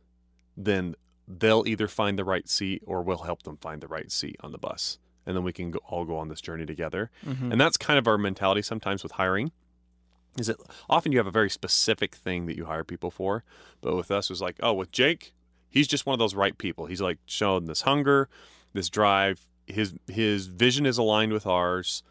then 0.57 0.95
they'll 1.27 1.65
either 1.67 1.89
find 1.89 2.19
the 2.19 2.25
right 2.25 2.49
seat 2.49 2.83
or 2.87 3.03
we'll 3.03 3.19
help 3.19 3.43
them 3.43 3.57
find 3.57 3.81
the 3.81 3.89
right 3.89 4.11
seat 4.11 4.37
on 4.41 4.53
the 4.53 4.59
bus. 4.59 4.99
And 5.27 5.37
then 5.37 5.45
we 5.45 5.53
can 5.53 5.73
go, 5.73 5.81
all 5.87 6.05
go 6.05 6.17
on 6.17 6.29
this 6.29 6.41
journey 6.41 6.65
together. 6.65 7.11
Mm-hmm. 7.27 7.53
And 7.53 7.61
that's 7.61 7.77
kind 7.77 7.99
of 7.99 8.09
our 8.09 8.17
mentality 8.17 8.63
sometimes 8.63 9.03
with 9.03 9.13
hiring. 9.13 9.53
Is 10.37 10.47
that 10.49 10.57
often 10.89 11.13
you 11.13 11.19
have 11.19 11.27
a 11.27 11.33
very 11.33 11.51
specific 11.51 12.15
thing 12.15 12.47
that 12.47 12.57
you 12.57 12.67
hire 12.67 12.85
people 12.85 13.11
for, 13.11 13.43
but 13.81 13.97
with 13.97 14.11
us 14.11 14.27
it 14.27 14.33
was 14.33 14.43
like, 14.43 14.57
oh, 14.63 14.73
with 14.73 14.93
Jake, 14.93 15.33
he's 15.69 15.89
just 15.89 16.07
one 16.07 16.13
of 16.13 16.19
those 16.19 16.35
right 16.35 16.57
people. 16.57 16.87
He's 16.87 17.01
like 17.01 17.19
shown 17.27 17.65
this 17.67 17.83
hunger, 17.83 18.29
this 18.73 18.89
drive. 18.89 19.41
His 19.67 19.95
his 20.07 20.47
vision 20.47 20.87
is 20.87 20.97
aligned 20.99 21.33
with 21.33 21.47
ours. 21.47 22.03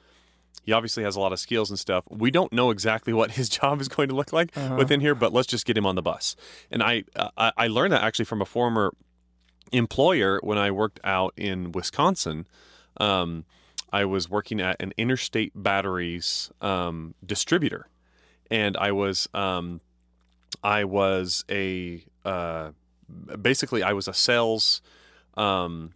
He 0.64 0.74
obviously 0.74 1.04
has 1.04 1.16
a 1.16 1.20
lot 1.22 1.32
of 1.32 1.40
skills 1.40 1.70
and 1.70 1.80
stuff. 1.80 2.04
We 2.10 2.30
don't 2.30 2.52
know 2.52 2.72
exactly 2.72 3.14
what 3.14 3.32
his 3.32 3.48
job 3.60 3.80
is 3.80 3.88
going 3.88 4.10
to 4.10 4.16
look 4.16 4.34
like 4.34 4.56
Uh-huh. 4.58 4.76
within 4.76 5.00
here, 5.00 5.16
but 5.16 5.32
let's 5.32 5.48
just 5.48 5.66
get 5.66 5.78
him 5.78 5.86
on 5.86 5.96
the 5.96 6.02
bus. 6.02 6.36
And 6.70 6.84
I 6.84 7.04
I, 7.38 7.52
I 7.58 7.68
learned 7.68 7.94
that 7.94 8.04
actually 8.04 8.26
from 8.26 8.42
a 8.42 8.46
former 8.46 8.94
employer 9.72 10.40
when 10.44 10.58
I 10.58 10.72
worked 10.72 11.00
out 11.04 11.34
in 11.38 11.72
Wisconsin. 11.72 12.48
Um, 13.00 13.46
I 13.92 14.06
was 14.06 14.30
working 14.30 14.60
at 14.60 14.76
an 14.82 14.94
interstate 14.98 15.52
batteries 15.56 16.52
um, 16.62 17.16
distributor, 17.26 17.88
and 18.50 18.76
I 18.78 18.92
was 18.92 19.28
um, 19.34 19.82
I 20.64 20.84
was 20.84 21.46
a 21.50 22.04
uh, 22.26 22.72
basically 23.42 23.84
I 23.84 23.94
was 23.94 24.08
a 24.08 24.14
sales 24.14 24.82
um, 25.36 25.94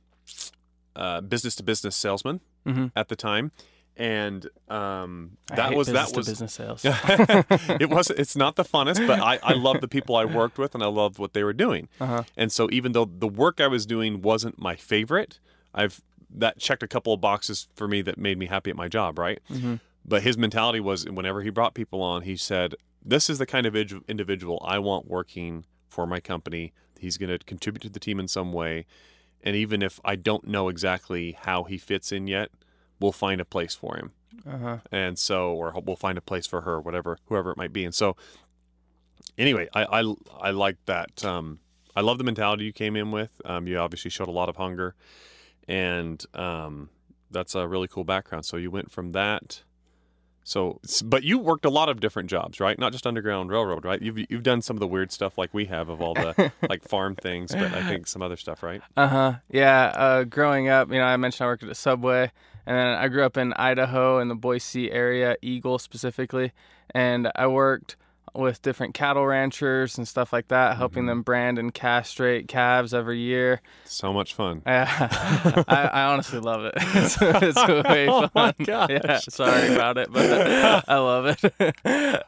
uh, 0.95 1.21
business 1.21 1.55
to 1.55 1.63
business 1.63 1.95
salesman 1.95 2.41
Mm-hmm. 2.63 2.87
at 2.95 3.07
the 3.09 3.15
time, 3.15 3.51
and 3.97 4.47
um, 4.69 5.37
that 5.47 5.73
was 5.73 5.87
that 5.87 6.13
business 6.13 6.15
was 6.15 6.27
business 6.27 6.53
sales. 6.53 6.81
it 6.85 7.89
was 7.89 8.11
it's 8.11 8.35
not 8.35 8.55
the 8.55 8.63
funnest, 8.63 9.07
but 9.07 9.19
I, 9.19 9.39
I 9.41 9.53
love 9.53 9.81
the 9.81 9.87
people 9.87 10.15
I 10.15 10.25
worked 10.25 10.59
with 10.59 10.75
and 10.75 10.83
I 10.83 10.87
loved 10.87 11.17
what 11.17 11.33
they 11.33 11.43
were 11.43 11.53
doing. 11.53 11.89
Uh-huh. 11.99 12.21
And 12.37 12.51
so 12.51 12.69
even 12.71 12.91
though 12.91 13.05
the 13.05 13.27
work 13.27 13.59
I 13.59 13.65
was 13.65 13.87
doing 13.87 14.21
wasn't 14.21 14.59
my 14.59 14.75
favorite, 14.75 15.39
I've 15.73 16.03
that 16.29 16.59
checked 16.59 16.83
a 16.83 16.87
couple 16.87 17.13
of 17.13 17.19
boxes 17.19 17.67
for 17.75 17.87
me 17.87 18.03
that 18.03 18.17
made 18.19 18.37
me 18.37 18.45
happy 18.45 18.69
at 18.69 18.75
my 18.75 18.87
job, 18.87 19.17
right? 19.17 19.39
Mm-hmm. 19.51 19.75
But 20.03 20.23
his 20.23 20.37
mentality 20.37 20.79
was 20.79 21.05
whenever 21.09 21.41
he 21.41 21.49
brought 21.49 21.73
people 21.73 22.01
on, 22.01 22.23
he 22.23 22.35
said, 22.35 22.75
"This 23.03 23.29
is 23.29 23.37
the 23.37 23.45
kind 23.45 23.65
of 23.65 23.75
individual 23.75 24.61
I 24.65 24.79
want 24.79 25.07
working 25.07 25.65
for 25.89 26.07
my 26.07 26.19
company. 26.19 26.73
He's 26.99 27.17
going 27.17 27.29
to 27.29 27.39
contribute 27.39 27.81
to 27.81 27.89
the 27.89 27.99
team 27.99 28.19
in 28.19 28.27
some 28.27 28.51
way, 28.53 28.85
and 29.43 29.55
even 29.55 29.81
if 29.81 29.99
I 30.03 30.15
don't 30.15 30.47
know 30.47 30.69
exactly 30.69 31.37
how 31.41 31.63
he 31.63 31.77
fits 31.77 32.11
in 32.11 32.27
yet, 32.27 32.49
we'll 32.99 33.11
find 33.11 33.39
a 33.41 33.45
place 33.45 33.75
for 33.75 33.95
him." 33.97 34.11
Uh-huh. 34.47 34.77
and 34.91 35.19
so 35.19 35.53
or 35.53 35.73
we'll 35.85 35.95
find 35.97 36.17
a 36.17 36.21
place 36.21 36.47
for 36.47 36.61
her 36.61 36.79
whatever 36.79 37.17
whoever 37.25 37.51
it 37.51 37.57
might 37.57 37.73
be 37.73 37.83
and 37.83 37.93
so 37.93 38.15
anyway 39.37 39.67
i 39.73 39.83
i, 40.01 40.13
I 40.39 40.51
like 40.51 40.77
that 40.85 41.23
um 41.23 41.59
i 41.95 42.01
love 42.01 42.17
the 42.17 42.23
mentality 42.23 42.63
you 42.63 42.73
came 42.73 42.95
in 42.95 43.11
with 43.11 43.29
um 43.45 43.67
you 43.67 43.77
obviously 43.77 44.09
showed 44.09 44.29
a 44.29 44.31
lot 44.31 44.49
of 44.49 44.55
hunger 44.55 44.95
and 45.67 46.25
um 46.33 46.89
that's 47.29 47.53
a 47.55 47.67
really 47.67 47.87
cool 47.87 48.03
background 48.05 48.45
so 48.45 48.57
you 48.57 48.71
went 48.71 48.89
from 48.89 49.11
that 49.11 49.61
so 50.43 50.79
but 51.05 51.23
you 51.23 51.37
worked 51.37 51.65
a 51.65 51.69
lot 51.69 51.87
of 51.89 51.99
different 51.99 52.29
jobs 52.29 52.59
right 52.59 52.79
not 52.79 52.91
just 52.91 53.05
underground 53.05 53.49
railroad 53.49 53.85
right 53.85 54.01
you've 54.01 54.17
you've 54.29 54.43
done 54.43 54.61
some 54.61 54.75
of 54.75 54.79
the 54.79 54.87
weird 54.87 55.11
stuff 55.11 55.37
like 55.37 55.53
we 55.53 55.65
have 55.65 55.87
of 55.89 56.01
all 56.01 56.13
the 56.13 56.51
like 56.69 56.83
farm 56.87 57.15
things 57.15 57.51
but 57.53 57.73
i 57.73 57.87
think 57.87 58.07
some 58.07 58.21
other 58.21 58.37
stuff 58.37 58.63
right 58.63 58.81
Uh 58.97 59.07
huh. 59.07 59.33
Yeah. 59.49 59.93
Uh, 59.95 60.23
growing 60.23 60.67
up, 60.67 60.89
you 60.91 60.97
know, 60.97 61.05
I 61.05 61.15
mentioned 61.17 61.45
I 61.45 61.49
worked 61.49 61.63
at 61.63 61.69
a 61.69 61.75
Subway, 61.75 62.31
and 62.65 62.77
then 62.77 62.87
I 62.87 63.07
grew 63.07 63.23
up 63.23 63.37
in 63.37 63.53
Idaho 63.53 64.19
in 64.19 64.27
the 64.27 64.35
Boise 64.35 64.91
area, 64.91 65.35
Eagle 65.41 65.79
specifically, 65.79 66.51
and 66.93 67.31
I 67.35 67.47
worked 67.47 67.95
with 68.33 68.61
different 68.61 68.93
cattle 68.93 69.25
ranchers 69.25 69.97
and 69.97 70.07
stuff 70.07 70.31
like 70.31 70.47
that, 70.49 70.77
helping 70.77 71.03
Mhm. 71.03 71.07
them 71.07 71.21
brand 71.21 71.59
and 71.59 71.73
castrate 71.73 72.47
calves 72.47 72.93
every 72.93 73.19
year. 73.19 73.61
so 73.85 74.13
much 74.13 74.33
fun 74.33 74.61
Yeah, 74.65 74.87
I, 75.67 75.89
I 75.93 76.03
honestly 76.05 76.39
love 76.39 76.63
it. 76.65 76.73
It's, 77.01 77.17
it's 77.21 77.67
way 77.89 78.07
Oh 78.09 78.27
fun. 78.27 78.31
my 78.59 78.65
gosh. 78.65 78.89
Yeah, 78.89 79.19
sorry 79.29 79.73
about 79.73 79.97
it, 79.97 80.11
but 80.11 80.29
I 80.87 80.97
love 80.97 81.25
it. 81.27 81.43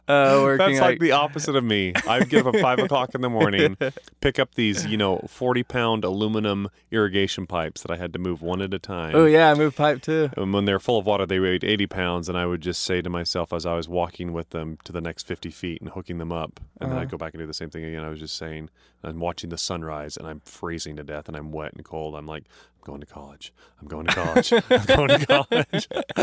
Uh, 0.08 0.40
working 0.42 0.68
That's 0.76 0.82
like 0.82 1.00
the 1.00 1.12
opposite 1.14 1.56
of 1.56 1.64
me. 1.64 1.94
I'd 2.08 2.30
get 2.30 2.46
up 2.46 2.54
at 2.56 2.62
five 2.62 2.80
o'clock 2.80 3.16
in 3.16 3.22
the 3.22 3.30
morning, 3.30 3.78
pick 4.22 4.40
up 4.40 4.56
these, 4.56 4.86
you 4.86 4.98
know, 4.98 5.20
forty 5.28 5.64
pound 5.64 6.04
aluminum 6.04 6.70
irrigation 6.92 7.46
pipes 7.48 7.82
that 7.82 7.92
I 7.92 7.98
had 7.98 8.14
to 8.14 8.20
move 8.20 8.42
one 8.42 8.62
at 8.62 8.74
a 8.74 8.80
time. 8.80 9.16
oh 9.16 9.26
yeah, 9.26 9.52
I 9.52 9.54
moved 9.56 9.78
pipe 9.78 10.02
too. 10.02 10.30
And 10.38 10.54
when 10.54 10.66
they're 10.66 10.80
full 10.80 10.98
of 11.00 11.06
water, 11.06 11.26
they 11.26 11.40
weighed 11.40 11.64
80 11.64 11.88
pounds. 11.88 12.30
And 12.30 12.38
I 12.38 12.46
would 12.46 12.62
just 12.62 12.82
say 12.84 13.02
to 13.02 13.10
myself 13.10 13.54
as 13.54 13.66
I 13.66 13.74
was 13.76 13.88
walking 13.88 14.34
with 14.34 14.50
them 14.50 14.78
to 14.86 14.92
the 14.92 15.02
next 15.02 15.28
50 15.28 15.50
feet 15.52 15.82
and 15.82 15.90
hooking 15.94 16.18
them 16.18 16.32
up, 16.32 16.60
and 16.80 16.90
then 16.90 16.98
Uh-huh. 16.98 17.02
I'd 17.04 17.10
go 17.12 17.18
back 17.18 17.34
and 17.34 17.42
do 17.42 17.48
the 17.48 17.54
same 17.54 17.70
thing 17.70 17.84
again. 17.84 18.04
I 18.04 18.10
was 18.10 18.20
just 18.20 18.38
saying, 18.38 18.70
I'm 19.04 19.20
watching 19.20 19.50
the 19.50 19.58
sunrise 19.58 20.18
and 20.18 20.28
I'm 20.28 20.42
freezing 20.46 20.96
to 20.98 21.04
death 21.04 21.28
and 21.28 21.36
I'm 21.38 21.52
wet 21.52 21.74
and 21.74 21.84
cold. 21.84 22.16
I'm 22.16 22.26
like, 22.26 22.46
I'm 22.76 22.82
going 22.86 23.02
to 23.02 23.06
college. 23.08 23.54
I'm 23.82 23.88
going 23.88 24.06
to 24.08 24.14
college. 24.14 24.52
I'm 24.52 24.86
going 24.86 25.20
to 25.20 25.26
college. 25.26 25.88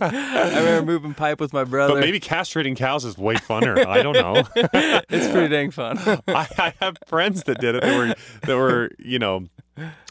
I 0.00 0.58
remember 0.58 0.92
moving 0.92 1.14
pipe 1.14 1.40
with 1.40 1.52
my 1.52 1.64
brother. 1.64 1.94
But 1.94 2.00
maybe 2.00 2.20
castrating 2.20 2.76
cows 2.76 3.04
is 3.04 3.16
way 3.18 3.34
funner. 3.34 3.84
I 3.86 4.02
don't 4.02 4.14
know. 4.14 4.42
it's 4.56 5.28
pretty 5.32 5.48
dang 5.48 5.70
fun. 5.70 5.98
I, 6.28 6.46
I 6.58 6.74
have 6.80 6.96
friends 7.06 7.44
that 7.44 7.60
did 7.60 7.74
it 7.76 7.82
that 7.82 7.96
were 7.96 8.14
that 8.46 8.56
were 8.56 8.90
you 8.98 9.18
know 9.18 9.46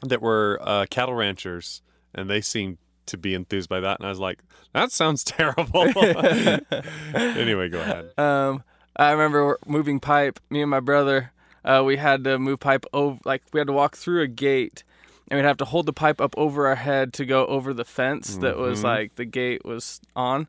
that 0.03 0.21
were 0.21 0.59
uh, 0.61 0.85
cattle 0.89 1.15
ranchers, 1.15 1.81
and 2.13 2.29
they 2.29 2.41
seemed 2.41 2.77
to 3.07 3.17
be 3.17 3.33
enthused 3.33 3.69
by 3.69 3.79
that. 3.79 3.99
And 3.99 4.05
I 4.05 4.09
was 4.09 4.19
like, 4.19 4.39
that 4.73 4.91
sounds 4.91 5.23
terrible. 5.23 5.81
anyway, 7.13 7.69
go 7.69 7.79
ahead. 7.79 8.17
Um, 8.17 8.63
I 8.95 9.11
remember 9.11 9.57
moving 9.65 9.99
pipe. 9.99 10.39
Me 10.49 10.61
and 10.61 10.69
my 10.71 10.79
brother, 10.79 11.31
uh, 11.63 11.83
we 11.85 11.97
had 11.97 12.23
to 12.25 12.39
move 12.39 12.59
pipe 12.59 12.85
over. 12.93 13.19
Like 13.25 13.43
we 13.53 13.59
had 13.59 13.67
to 13.67 13.73
walk 13.73 13.95
through 13.97 14.21
a 14.21 14.27
gate, 14.27 14.83
and 15.29 15.37
we'd 15.37 15.45
have 15.47 15.57
to 15.57 15.65
hold 15.65 15.85
the 15.85 15.93
pipe 15.93 16.21
up 16.21 16.33
over 16.37 16.67
our 16.67 16.75
head 16.75 17.13
to 17.13 17.25
go 17.25 17.45
over 17.47 17.73
the 17.73 17.85
fence 17.85 18.37
that 18.37 18.57
was 18.57 18.81
Mhm. 18.81 18.83
like 18.83 19.15
the 19.15 19.25
gate 19.25 19.65
was 19.65 19.99
on. 20.15 20.47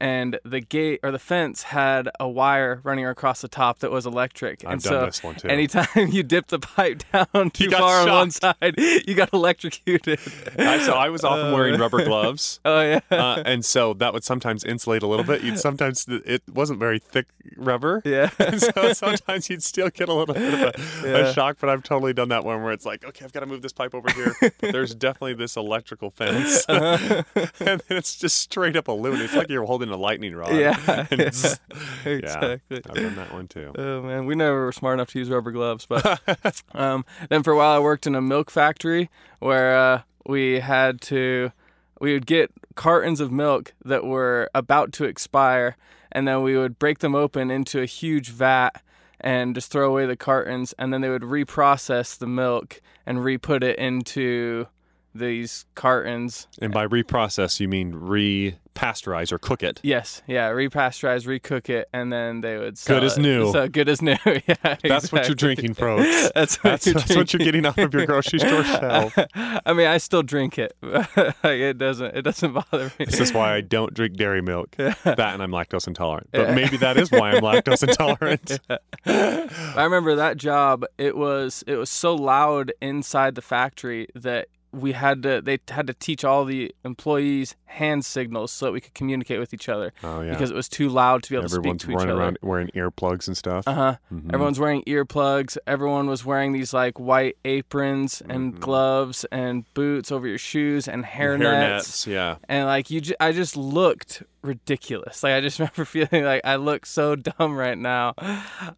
And 0.00 0.38
the 0.44 0.60
gate 0.60 1.00
or 1.02 1.10
the 1.10 1.18
fence 1.18 1.64
had 1.64 2.08
a 2.20 2.28
wire 2.28 2.80
running 2.84 3.04
across 3.06 3.40
the 3.40 3.48
top 3.48 3.80
that 3.80 3.90
was 3.90 4.06
electric. 4.06 4.64
I've 4.64 4.74
and 4.74 4.82
done 4.82 4.90
so 4.92 5.06
this 5.06 5.22
one 5.24 5.34
too. 5.34 5.48
anytime 5.48 5.86
you 6.10 6.22
dip 6.22 6.46
the 6.48 6.60
pipe 6.60 7.02
down 7.12 7.50
too 7.50 7.70
far 7.70 8.02
on 8.02 8.08
one 8.08 8.30
side, 8.30 8.74
you 8.78 9.14
got 9.14 9.32
electrocuted. 9.32 10.20
I, 10.58 10.78
so 10.80 10.92
I 10.92 11.08
was 11.08 11.24
often 11.24 11.52
wearing 11.52 11.74
Uh, 11.74 11.78
rubber 11.78 12.04
gloves. 12.04 12.60
Oh 12.64 12.80
yeah. 12.80 13.00
Uh, 13.10 13.42
and 13.44 13.64
so 13.64 13.92
that 13.94 14.12
would 14.12 14.22
sometimes 14.24 14.62
insulate 14.64 15.02
a 15.02 15.06
little 15.06 15.24
bit. 15.24 15.42
You'd 15.42 15.58
sometimes 15.58 16.06
it 16.08 16.42
wasn't 16.52 16.78
very 16.78 16.98
thick 17.00 17.26
rubber, 17.56 18.00
yeah. 18.04 18.30
and 18.38 18.60
so 18.60 18.92
sometimes 18.92 19.50
you'd 19.50 19.62
still 19.64 19.88
get 19.90 20.08
a 20.08 20.14
little 20.14 20.32
bit 20.34 20.54
of 20.54 20.60
a, 20.60 21.08
Yeah. 21.08 21.16
a 21.28 21.32
shock. 21.32 21.56
But 21.60 21.70
I've 21.70 21.82
totally 21.82 22.12
done 22.12 22.28
that 22.28 22.44
one 22.44 22.62
where 22.62 22.72
it's 22.72 22.86
like, 22.86 23.04
okay, 23.04 23.24
I've 23.24 23.32
got 23.32 23.40
to 23.40 23.46
move 23.46 23.62
this 23.62 23.72
pipe 23.72 23.94
over 23.94 24.08
here. 24.12 24.36
But 24.40 24.54
there's 24.72 24.94
definitely 24.94 25.34
this 25.34 25.56
electrical 25.56 26.10
fence, 26.10 26.64
Uh-huh. 26.68 27.22
and 27.58 27.80
then 27.88 27.98
it's 27.98 28.16
just 28.16 28.36
straight 28.36 28.76
up 28.76 28.86
a 28.88 28.92
loon. 28.92 29.20
It's 29.20 29.34
like 29.34 29.48
you're 29.48 29.64
holding 29.64 29.87
than 29.88 29.98
a 29.98 30.00
lightning 30.00 30.34
rod. 30.34 30.54
Yeah, 30.54 31.06
And 31.10 31.20
yeah, 31.20 31.54
exactly. 32.04 32.60
I've 32.70 32.94
done 32.94 33.16
that 33.16 33.32
one 33.32 33.48
too. 33.48 33.72
Oh 33.76 34.02
man, 34.02 34.26
we 34.26 34.34
never 34.34 34.64
were 34.64 34.72
smart 34.72 34.94
enough 34.94 35.10
to 35.12 35.18
use 35.18 35.30
rubber 35.30 35.50
gloves. 35.50 35.86
But 35.86 36.62
um, 36.74 37.04
then 37.28 37.42
for 37.42 37.52
a 37.52 37.56
while, 37.56 37.76
I 37.76 37.78
worked 37.78 38.06
in 38.06 38.14
a 38.14 38.20
milk 38.20 38.50
factory 38.50 39.10
where 39.38 39.76
uh, 39.76 40.02
we 40.26 40.60
had 40.60 41.00
to, 41.02 41.52
we 42.00 42.12
would 42.12 42.26
get 42.26 42.50
cartons 42.74 43.20
of 43.20 43.32
milk 43.32 43.74
that 43.84 44.04
were 44.04 44.50
about 44.54 44.92
to 44.94 45.04
expire, 45.04 45.76
and 46.12 46.28
then 46.28 46.42
we 46.42 46.56
would 46.56 46.78
break 46.78 47.00
them 47.00 47.14
open 47.14 47.50
into 47.50 47.80
a 47.80 47.86
huge 47.86 48.30
vat 48.30 48.82
and 49.20 49.54
just 49.54 49.72
throw 49.72 49.88
away 49.90 50.06
the 50.06 50.16
cartons, 50.16 50.74
and 50.78 50.92
then 50.92 51.00
they 51.00 51.08
would 51.08 51.22
reprocess 51.22 52.16
the 52.16 52.26
milk 52.26 52.80
and 53.04 53.24
re-put 53.24 53.64
it 53.64 53.76
into 53.78 54.66
these 55.14 55.66
cartons 55.74 56.46
And 56.60 56.72
by 56.72 56.86
reprocess, 56.86 57.60
you 57.60 57.68
mean 57.68 57.92
re-pasteurize 58.78 59.32
or 59.32 59.38
cook 59.38 59.62
it. 59.62 59.80
Yes, 59.82 60.22
yeah, 60.26 60.50
repasteurize, 60.50 61.26
recook 61.26 61.68
it, 61.68 61.88
and 61.92 62.12
then 62.12 62.40
they 62.40 62.58
would 62.58 62.78
sell 62.78 62.96
Good 62.96 63.04
as 63.04 63.18
it. 63.18 63.22
new. 63.22 63.52
So 63.52 63.68
good 63.68 63.88
as 63.88 64.02
new. 64.02 64.16
yeah, 64.24 64.76
That's 64.82 65.12
what 65.12 65.26
you're 65.26 65.34
drinking, 65.34 65.74
folks. 65.74 66.30
That's 66.34 66.56
what, 66.56 66.62
That's, 66.70 66.86
you're, 66.86 66.94
that's 66.94 67.16
what 67.16 67.32
you're 67.32 67.38
getting 67.44 67.66
off 67.66 67.78
of 67.78 67.92
your 67.92 68.06
grocery 68.06 68.38
store 68.38 68.64
shelf. 68.64 69.14
I 69.34 69.72
mean, 69.72 69.86
I 69.86 69.98
still 69.98 70.22
drink 70.22 70.58
it. 70.58 70.74
like, 70.82 71.44
it 71.44 71.78
doesn't. 71.78 72.16
It 72.16 72.22
doesn't 72.22 72.52
bother 72.52 72.92
me. 72.98 73.04
This 73.06 73.20
is 73.20 73.32
why 73.32 73.54
I 73.54 73.60
don't 73.60 73.94
drink 73.94 74.16
dairy 74.16 74.42
milk. 74.42 74.76
That 74.76 75.18
and 75.18 75.42
I'm 75.42 75.50
lactose 75.50 75.86
intolerant. 75.86 76.28
But 76.32 76.54
maybe 76.54 76.76
that 76.78 76.96
is 76.96 77.10
why 77.10 77.30
I'm 77.32 77.42
lactose 77.42 77.86
intolerant. 77.86 78.58
I 79.06 79.82
remember 79.84 80.16
that 80.16 80.36
job. 80.36 80.84
It 80.98 81.16
was 81.16 81.64
it 81.66 81.76
was 81.76 81.90
so 81.90 82.14
loud 82.14 82.72
inside 82.80 83.34
the 83.34 83.42
factory 83.42 84.08
that 84.14 84.48
we 84.72 84.92
had 84.92 85.22
to 85.22 85.40
they 85.40 85.58
had 85.68 85.86
to 85.86 85.94
teach 85.94 86.24
all 86.24 86.44
the 86.44 86.74
employees 86.84 87.56
hand 87.64 88.04
signals 88.04 88.50
so 88.52 88.66
that 88.66 88.72
we 88.72 88.80
could 88.80 88.92
communicate 88.94 89.38
with 89.40 89.54
each 89.54 89.68
other 89.68 89.92
Oh 90.04 90.20
yeah. 90.20 90.30
because 90.32 90.50
it 90.50 90.56
was 90.56 90.68
too 90.68 90.88
loud 90.88 91.22
to 91.22 91.30
be 91.30 91.36
able 91.36 91.44
Everyone's 91.46 91.80
to 91.82 91.86
speak 91.86 91.88
to 91.88 91.92
each 91.92 91.96
running 91.98 92.12
other. 92.12 92.20
around 92.22 92.38
wearing 92.42 92.68
earplugs 92.74 93.26
and 93.28 93.36
stuff. 93.36 93.66
Uh 93.66 93.74
huh. 93.74 93.96
Mhm. 94.12 94.34
Everyone's 94.34 94.58
wearing 94.60 94.82
earplugs. 94.82 95.56
Everyone 95.66 96.06
was 96.06 96.24
wearing 96.24 96.52
these 96.52 96.72
like 96.74 96.98
white 97.00 97.36
aprons 97.44 98.22
and 98.28 98.54
Mhm. 98.54 98.60
gloves 98.60 99.24
and 99.32 99.64
boots 99.74 100.12
over 100.12 100.26
your 100.26 100.38
shoes 100.38 100.86
and 100.88 101.04
hair, 101.04 101.38
nets. 101.38 102.06
yeah. 102.06 102.36
And 102.48 102.66
like 102.66 102.90
you, 102.90 103.00
ju- 103.00 103.14
I 103.20 103.32
just 103.32 103.56
looked 103.56 104.22
ridiculous. 104.42 105.22
Like 105.22 105.32
I 105.34 105.40
just 105.40 105.58
remember 105.60 105.84
feeling 105.84 106.24
like 106.24 106.42
I 106.44 106.56
look 106.56 106.86
so 106.86 107.16
dumb 107.16 107.56
right 107.56 107.76
now. 107.78 108.14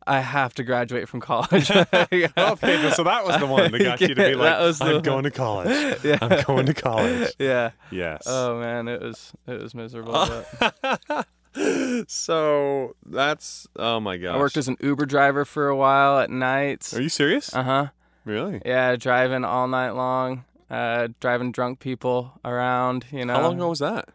I 0.06 0.20
have 0.20 0.54
to 0.54 0.64
graduate 0.64 1.08
from 1.08 1.20
college. 1.20 1.70
Okay, 2.36 2.90
so 2.94 3.04
that 3.04 3.24
was 3.24 3.38
the 3.38 3.46
one 3.46 3.70
that 3.72 3.78
got 3.78 4.00
you 4.00 4.08
to 4.08 4.14
be 4.14 4.34
like, 4.34 4.80
I'm 4.80 4.92
one. 4.94 5.02
going 5.02 5.24
to 5.24 5.30
college. 5.30 5.98
yeah. 6.04 6.18
I'm 6.20 6.42
going 6.44 6.66
to 6.66 6.74
college. 6.74 7.32
yeah. 7.38 7.70
Yes. 7.90 8.22
Oh 8.26 8.58
man, 8.60 8.88
it 8.88 9.00
was 9.00 9.32
it 9.46 9.60
was 9.60 9.74
miserable. 9.74 10.12
but- 10.58 11.26
so 12.06 12.94
that's 13.06 13.66
oh 13.76 14.00
my 14.00 14.16
gosh. 14.16 14.34
I 14.34 14.38
worked 14.38 14.56
as 14.56 14.68
an 14.68 14.76
Uber 14.80 15.06
driver 15.06 15.44
for 15.44 15.68
a 15.68 15.76
while 15.76 16.18
at 16.20 16.30
nights. 16.30 16.94
Are 16.96 17.02
you 17.02 17.08
serious? 17.08 17.54
Uh 17.54 17.62
huh. 17.62 17.86
really? 18.24 18.60
Yeah, 18.64 18.96
driving 18.96 19.44
all 19.44 19.68
night 19.68 19.90
long. 19.90 20.44
Uh, 20.70 21.08
driving 21.18 21.50
drunk 21.50 21.80
people 21.80 22.38
around. 22.44 23.04
You 23.10 23.24
know. 23.24 23.34
How 23.34 23.42
long 23.42 23.56
ago 23.56 23.68
was 23.68 23.80
that? 23.80 24.08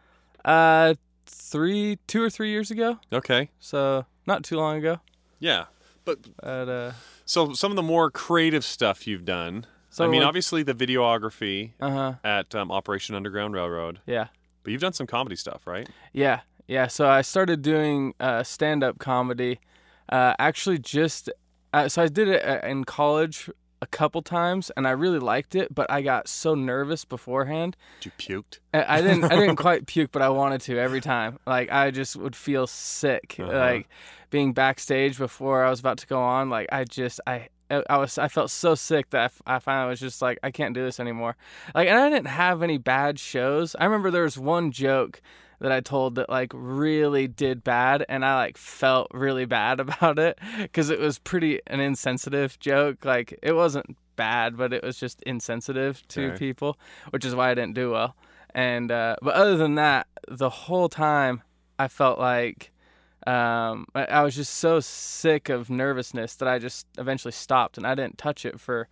Uh, 0.44 0.94
three, 1.26 1.98
two 2.06 2.22
or 2.22 2.30
three 2.30 2.50
years 2.50 2.70
ago. 2.70 2.98
Okay. 3.12 3.50
So 3.60 4.06
not 4.26 4.44
too 4.44 4.56
long 4.56 4.78
ago. 4.78 5.00
Yeah. 5.38 5.66
But 6.04 6.18
But 6.40 6.68
uh, 6.68 6.92
so 7.24 7.52
some 7.52 7.72
of 7.72 7.76
the 7.76 7.82
more 7.82 8.10
creative 8.10 8.64
stuff 8.64 9.06
you've 9.06 9.24
done. 9.24 9.66
so 9.90 10.04
I 10.04 10.08
mean, 10.08 10.20
like, 10.20 10.28
obviously 10.28 10.62
the 10.62 10.74
videography 10.74 11.72
uh 11.80 11.90
huh. 11.90 12.12
at 12.24 12.54
um, 12.54 12.70
Operation 12.70 13.14
Underground 13.16 13.54
Railroad, 13.54 14.00
Yeah, 14.06 14.28
but 14.62 14.70
you've 14.72 14.80
done 14.80 14.92
some 14.92 15.06
comedy 15.06 15.36
stuff, 15.36 15.66
right? 15.66 15.88
yeah, 16.12 16.40
yeah. 16.68 16.86
So 16.86 17.08
I 17.08 17.22
started 17.22 17.62
doing 17.62 18.14
uh, 18.20 18.42
stand-up 18.44 18.98
comedy. 18.98 19.58
Uh, 20.08 20.34
actually, 20.38 20.78
just 20.78 21.28
uh, 21.72 21.88
so 21.88 22.02
I 22.02 22.08
did 22.08 22.28
it 22.28 22.44
uh, 22.46 22.66
in 22.66 22.84
college 22.84 23.50
a 23.86 23.96
couple 23.96 24.20
times, 24.20 24.70
and 24.76 24.86
I 24.86 24.90
really 24.90 25.18
liked 25.18 25.54
it. 25.54 25.74
But 25.74 25.90
I 25.90 26.02
got 26.02 26.28
so 26.28 26.54
nervous 26.54 27.04
beforehand. 27.04 27.76
You 28.02 28.10
puked. 28.18 28.58
I 28.74 28.98
I 28.98 29.00
didn't. 29.00 29.24
I 29.24 29.36
didn't 29.36 29.56
quite 29.66 29.86
puke, 29.86 30.10
but 30.12 30.22
I 30.22 30.28
wanted 30.28 30.60
to 30.62 30.78
every 30.78 31.00
time. 31.00 31.38
Like 31.46 31.70
I 31.70 31.90
just 31.90 32.16
would 32.16 32.36
feel 32.36 32.66
sick. 32.66 33.36
Uh-huh. 33.38 33.52
Like 33.52 33.88
being 34.30 34.52
backstage 34.52 35.18
before 35.18 35.64
I 35.64 35.70
was 35.70 35.80
about 35.80 35.98
to 35.98 36.06
go 36.06 36.20
on. 36.20 36.50
Like 36.50 36.68
I 36.72 36.84
just 36.84 37.20
I. 37.26 37.48
I 37.68 37.96
was 37.98 38.16
I 38.16 38.28
felt 38.28 38.52
so 38.52 38.76
sick 38.76 39.10
that 39.10 39.32
I 39.44 39.58
finally 39.58 39.90
was 39.90 39.98
just 39.98 40.22
like 40.22 40.38
I 40.40 40.52
can't 40.52 40.72
do 40.72 40.84
this 40.84 41.00
anymore. 41.00 41.34
Like 41.74 41.88
and 41.88 41.98
I 41.98 42.08
didn't 42.08 42.28
have 42.28 42.62
any 42.62 42.78
bad 42.78 43.18
shows. 43.18 43.74
I 43.74 43.86
remember 43.86 44.12
there 44.12 44.22
was 44.22 44.38
one 44.38 44.70
joke 44.70 45.20
that 45.60 45.72
I 45.72 45.80
told 45.80 46.14
that 46.16 46.28
like 46.28 46.52
really 46.54 47.26
did 47.28 47.64
bad 47.64 48.04
and 48.08 48.24
I 48.24 48.36
like 48.36 48.56
felt 48.58 49.08
really 49.12 49.44
bad 49.44 49.80
about 49.86 50.18
it 50.18 50.38
cuz 50.72 50.90
it 50.90 50.98
was 51.00 51.18
pretty 51.18 51.60
an 51.66 51.80
insensitive 51.80 52.58
joke. 52.58 53.04
Like 53.04 53.38
it 53.42 53.52
wasn't 53.52 53.96
bad, 54.16 54.56
but 54.56 54.72
it 54.72 54.82
was 54.82 54.98
just 54.98 55.22
insensitive 55.22 56.06
to 56.08 56.28
Okay. 56.28 56.38
people, 56.38 56.78
which 57.10 57.24
is 57.24 57.34
why 57.34 57.50
I 57.50 57.54
didn't 57.54 57.74
do 57.74 57.90
well. 57.90 58.16
And 58.54 58.90
uh, 58.90 59.16
but 59.20 59.34
other 59.34 59.56
than 59.56 59.74
that, 59.74 60.06
the 60.28 60.48
whole 60.50 60.88
time 60.88 61.42
I 61.78 61.88
felt 61.88 62.18
like 62.18 62.72
um, 63.26 63.86
I, 63.94 64.04
I 64.04 64.22
was 64.22 64.36
just 64.36 64.54
so 64.54 64.80
sick 64.80 65.48
of 65.48 65.68
nervousness 65.68 66.36
that 66.36 66.48
I 66.48 66.58
just 66.58 66.86
eventually 66.96 67.32
stopped, 67.32 67.76
and 67.76 67.86
I 67.86 67.94
didn't 67.94 68.16
touch 68.18 68.46
it 68.46 68.60
for 68.60 68.88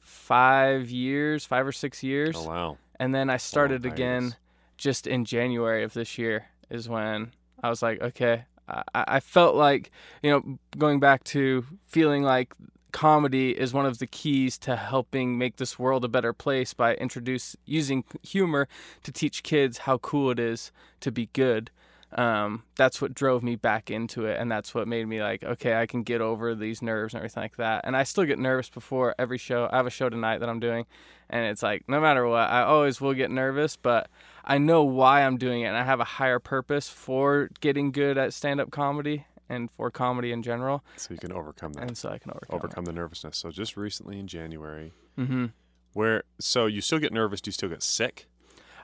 five 0.00 0.90
years, 0.90 1.44
five 1.44 1.66
or 1.66 1.72
six 1.72 2.02
years, 2.02 2.36
Oh 2.36 2.48
wow. 2.48 2.78
and 2.98 3.14
then 3.14 3.28
I 3.30 3.36
started 3.36 3.84
again 3.84 4.34
just 4.76 5.06
in 5.06 5.24
January 5.24 5.82
of 5.82 5.94
this 5.94 6.18
year 6.18 6.46
is 6.70 6.88
when 6.88 7.32
I 7.62 7.70
was 7.70 7.82
like, 7.82 8.00
okay, 8.00 8.44
I, 8.68 8.82
I 8.94 9.20
felt 9.20 9.54
like 9.54 9.90
you 10.22 10.30
know 10.30 10.58
going 10.76 11.00
back 11.00 11.24
to 11.24 11.64
feeling 11.86 12.22
like 12.22 12.54
comedy 12.92 13.50
is 13.50 13.74
one 13.74 13.84
of 13.84 13.98
the 13.98 14.06
keys 14.06 14.56
to 14.56 14.74
helping 14.74 15.36
make 15.36 15.56
this 15.56 15.78
world 15.78 16.04
a 16.04 16.08
better 16.08 16.32
place 16.32 16.72
by 16.72 16.94
introduce 16.94 17.54
using 17.66 18.04
humor 18.22 18.68
to 19.02 19.12
teach 19.12 19.42
kids 19.42 19.78
how 19.78 19.98
cool 19.98 20.30
it 20.30 20.38
is 20.38 20.72
to 21.00 21.12
be 21.12 21.28
good. 21.34 21.70
Um, 22.12 22.62
that's 22.76 23.02
what 23.02 23.12
drove 23.12 23.42
me 23.42 23.56
back 23.56 23.90
into 23.90 24.24
it 24.24 24.40
and 24.40 24.50
that's 24.50 24.74
what 24.74 24.88
made 24.88 25.06
me 25.08 25.20
like 25.20 25.42
okay 25.42 25.74
i 25.74 25.86
can 25.86 26.04
get 26.04 26.20
over 26.20 26.54
these 26.54 26.80
nerves 26.80 27.12
and 27.12 27.18
everything 27.18 27.42
like 27.42 27.56
that. 27.56 27.82
And 27.84 27.96
i 27.96 28.04
still 28.04 28.24
get 28.24 28.38
nervous 28.38 28.70
before 28.70 29.14
every 29.18 29.38
show. 29.38 29.68
I 29.70 29.76
have 29.76 29.86
a 29.86 29.90
show 29.90 30.08
tonight 30.08 30.38
that 30.38 30.48
i'm 30.48 30.60
doing 30.60 30.86
and 31.28 31.44
it's 31.44 31.62
like 31.62 31.82
no 31.88 32.00
matter 32.00 32.26
what 32.26 32.48
i 32.48 32.62
always 32.62 33.00
will 33.00 33.12
get 33.12 33.30
nervous 33.30 33.76
but 33.76 34.08
i 34.46 34.58
know 34.58 34.82
why 34.84 35.22
i'm 35.22 35.36
doing 35.36 35.62
it 35.62 35.66
and 35.66 35.76
i 35.76 35.82
have 35.84 36.00
a 36.00 36.04
higher 36.04 36.38
purpose 36.38 36.88
for 36.88 37.48
getting 37.60 37.90
good 37.92 38.16
at 38.18 38.32
stand-up 38.32 38.70
comedy 38.70 39.26
and 39.48 39.70
for 39.70 39.90
comedy 39.90 40.32
in 40.32 40.42
general 40.42 40.84
So 40.96 41.14
you 41.14 41.18
can 41.20 41.32
overcome 41.32 41.72
that. 41.74 41.82
and 41.84 41.96
so 41.96 42.08
i 42.10 42.18
can 42.18 42.30
overcome, 42.32 42.56
overcome 42.56 42.84
the 42.84 42.92
nervousness. 42.92 43.36
So 43.38 43.50
just 43.50 43.76
recently 43.76 44.18
in 44.18 44.26
January, 44.26 44.92
it. 45.18 45.24
hmm 45.26 45.46
where 45.92 46.24
so 46.38 46.66
you 46.66 46.80
still 46.82 46.98
get 46.98 47.12
nervous? 47.12 47.40
Do 47.40 47.48
you 47.48 47.52
still 47.52 47.68
get 47.70 47.82
sick? 47.82 48.26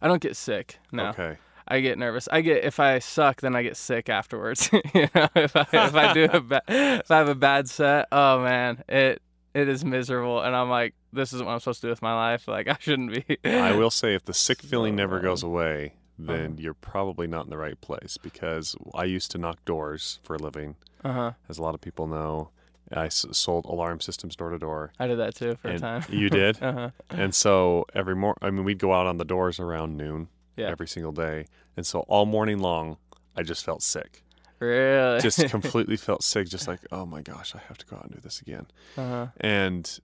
i 0.01 0.09
don't 0.09 0.23
get 0.23 0.37
sick 0.37 0.79
no 0.93 1.09
Okay. 1.11 1.37
I 1.69 1.79
get 1.81 1.97
nervous. 1.97 2.29
I 2.31 2.41
get 2.41 2.65
if 2.65 2.81
I 2.81 2.99
suck, 2.99 3.41
then 3.41 3.55
I 3.55 3.63
get 3.63 3.77
sick 3.77 4.09
afterwards. 4.09 4.69
you 4.95 5.09
know, 5.15 5.29
if 5.37 5.55
I 5.55 5.67
if 5.73 5.95
I 5.95 6.13
do 6.13 6.25
a 6.25 6.41
ba- 6.41 6.63
if 6.69 7.09
I 7.09 7.19
have 7.19 7.29
a 7.29 7.37
bad 7.37 7.69
set, 7.69 8.09
oh 8.11 8.43
man, 8.43 8.83
it 8.89 9.23
it 9.55 9.69
is 9.69 9.85
miserable, 9.85 10.41
and 10.41 10.55
I'm 10.57 10.71
like, 10.71 10.95
this 11.13 11.33
isn't 11.33 11.45
what 11.47 11.53
I'm 11.53 11.61
supposed 11.61 11.81
to 11.83 11.87
do 11.89 11.91
with 11.91 12.03
my 12.03 12.15
life. 12.15 12.49
Like 12.49 12.69
I 12.75 12.77
shouldn't 12.81 13.13
be. 13.27 13.39
I 13.45 13.73
will 13.77 13.91
say 13.91 14.15
if 14.15 14.25
the 14.25 14.35
sick 14.35 14.63
feeling 14.63 14.97
never 14.97 15.19
So- 15.19 15.23
goes 15.23 15.43
away, 15.43 15.95
then 16.19 16.45
Uh-huh. 16.53 16.55
you're 16.59 16.75
probably 16.75 17.27
not 17.27 17.45
in 17.45 17.51
the 17.51 17.57
right 17.59 17.81
place 17.81 18.17
because 18.23 18.77
I 18.95 19.05
used 19.05 19.31
to 19.33 19.39
knock 19.39 19.65
doors 19.65 20.21
for 20.23 20.35
a 20.37 20.39
living, 20.39 20.77
Uh 21.05 21.13
huh. 21.13 21.33
as 21.49 21.59
a 21.59 21.63
lot 21.63 21.75
of 21.75 21.81
people 21.81 22.07
know. 22.07 22.51
I 22.95 23.07
s- 23.07 23.25
sold 23.33 23.65
alarm 23.65 24.01
systems 24.01 24.37
door 24.37 24.51
to 24.51 24.59
door. 24.59 24.93
I 24.99 25.07
did 25.07 25.19
that 25.19 25.35
too 25.35 25.55
for 25.57 25.69
a 25.71 25.79
time. 25.79 26.05
you 26.11 26.29
did? 26.29 26.59
uh 26.63 26.73
huh. 26.73 26.91
And 27.09 27.35
so 27.35 27.87
every 27.95 28.15
mor 28.15 28.37
I 28.43 28.51
mean, 28.51 28.65
we'd 28.65 28.79
go 28.79 28.93
out 28.93 29.07
on 29.07 29.17
the 29.17 29.25
doors 29.25 29.59
around 29.59 29.97
noon 29.97 30.29
Yeah. 30.57 30.69
every 30.69 30.87
single 30.87 31.13
day. 31.13 31.47
And 31.77 31.87
so 31.87 32.01
all 32.01 32.27
morning 32.27 32.59
long, 32.59 32.99
I 33.35 33.43
just 33.45 33.65
felt 33.65 33.83
sick. 33.83 34.23
Really. 34.63 35.21
Just 35.21 35.49
completely 35.49 35.97
felt 35.97 36.23
sick. 36.23 36.49
Just 36.49 36.69
like, 36.69 36.81
oh 36.93 37.05
my 37.07 37.21
gosh, 37.23 37.55
I 37.55 37.59
have 37.69 37.79
to 37.79 37.87
go 37.87 37.97
out 37.97 38.05
and 38.05 38.13
do 38.15 38.21
this 38.21 38.41
again. 38.41 38.67
uh 38.97 39.09
huh. 39.09 39.27
And 39.41 39.99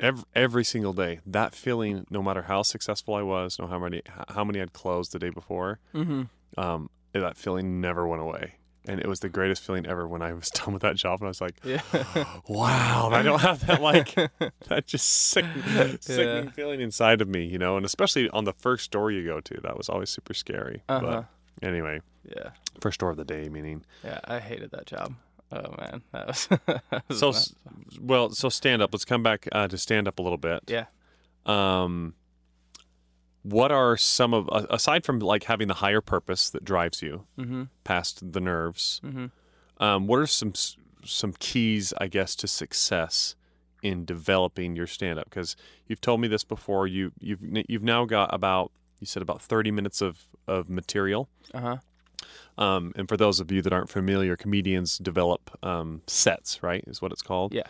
every, 0.00 0.24
every 0.34 0.64
single 0.64 0.92
day, 0.92 1.20
that 1.26 1.54
feeling, 1.54 2.06
no 2.10 2.22
matter 2.22 2.42
how 2.42 2.62
successful 2.62 3.14
I 3.14 3.22
was, 3.22 3.58
no 3.58 3.66
how 3.66 3.78
many 3.78 4.02
how 4.28 4.44
many 4.44 4.60
I'd 4.60 4.72
closed 4.72 5.12
the 5.12 5.18
day 5.18 5.30
before, 5.30 5.78
Mhm. 5.94 6.28
um, 6.58 6.90
that 7.12 7.36
feeling 7.36 7.80
never 7.80 8.06
went 8.06 8.20
away. 8.22 8.54
And 8.86 9.00
it 9.00 9.06
was 9.08 9.20
the 9.20 9.30
greatest 9.30 9.62
feeling 9.62 9.86
ever 9.86 10.06
when 10.06 10.20
I 10.20 10.34
was 10.34 10.50
done 10.58 10.74
with 10.74 10.82
that 10.82 10.96
job. 10.96 11.20
And 11.20 11.28
I 11.28 11.30
was 11.30 11.40
like, 11.40 11.56
Yeah. 11.64 11.80
wow, 12.48 13.08
I 13.10 13.22
don't 13.22 13.40
have 13.40 13.66
that 13.66 13.80
like 13.80 14.14
that 14.68 14.86
just 14.86 15.08
sick, 15.08 15.46
sickening 16.00 16.44
Yeah. 16.44 16.50
feeling 16.50 16.80
inside 16.82 17.22
of 17.22 17.28
me, 17.28 17.46
you 17.46 17.56
know. 17.58 17.76
And 17.78 17.86
especially 17.86 18.28
on 18.30 18.44
the 18.44 18.52
first 18.52 18.90
door 18.90 19.10
you 19.10 19.24
go 19.24 19.40
to, 19.40 19.60
that 19.62 19.78
was 19.78 19.88
always 19.88 20.10
super 20.10 20.34
scary. 20.34 20.82
Uh-huh. 20.90 21.00
But 21.06 21.24
anyway, 21.64 22.00
Yeah. 22.28 22.50
first 22.80 23.00
door 23.00 23.10
of 23.10 23.16
the 23.16 23.24
day, 23.24 23.48
meaning. 23.48 23.84
Yeah. 24.04 24.20
I 24.24 24.38
hated 24.40 24.70
that 24.72 24.86
job. 24.86 25.14
Oh 25.52 25.74
man, 25.78 26.02
that 26.12 26.26
was. 26.26 26.46
that 26.46 27.02
was 27.08 27.18
So, 27.18 27.32
well, 28.00 28.30
so 28.30 28.48
stand 28.48 28.82
up. 28.82 28.90
Let's 28.92 29.04
come 29.04 29.22
back 29.22 29.48
uh, 29.52 29.68
to 29.68 29.76
stand 29.78 30.06
up 30.08 30.18
a 30.18 30.22
little 30.22 30.38
bit. 30.38 30.62
yeah. 30.68 30.86
Um, 31.46 32.14
what 33.42 33.70
are 33.70 33.96
some 33.98 34.32
of 34.32 34.48
aside 34.70 35.04
from 35.04 35.18
like 35.18 35.44
having 35.44 35.68
the 35.68 35.74
higher 35.74 36.00
purpose 36.00 36.48
that 36.50 36.64
drives 36.64 37.02
you 37.02 37.26
Mm-hmm. 37.38 37.64
past 37.84 38.32
the 38.32 38.40
nerves? 38.40 39.00
Mm-hmm. 39.04 39.26
Um, 39.82 40.06
what 40.06 40.18
are 40.18 40.26
some 40.26 40.54
some 41.04 41.34
keys, 41.38 41.92
I 41.98 42.06
guess, 42.06 42.34
to 42.36 42.48
success 42.48 43.36
in 43.82 44.06
developing 44.06 44.74
your 44.76 44.86
stand 44.86 45.18
up? 45.18 45.28
Because 45.28 45.56
you've 45.86 46.00
told 46.00 46.20
me 46.22 46.28
this 46.28 46.42
before. 46.44 46.86
You 46.86 47.12
you've 47.20 47.40
you've 47.68 47.82
now 47.82 48.06
got 48.06 48.32
about 48.32 48.72
you 49.00 49.06
said 49.06 49.22
about 49.22 49.40
thirty 49.42 49.70
minutes 49.70 50.00
of 50.00 50.18
of 50.46 50.68
material. 50.68 51.28
Uh 51.52 51.60
huh. 51.60 51.76
Um, 52.56 52.92
and 52.96 53.08
for 53.08 53.16
those 53.16 53.40
of 53.40 53.50
you 53.50 53.62
that 53.62 53.72
aren't 53.72 53.90
familiar, 53.90 54.36
comedians 54.36 54.98
develop 54.98 55.50
um, 55.64 56.02
sets, 56.06 56.62
right? 56.62 56.84
Is 56.86 57.02
what 57.02 57.10
it's 57.12 57.22
called. 57.22 57.52
Yeah. 57.52 57.64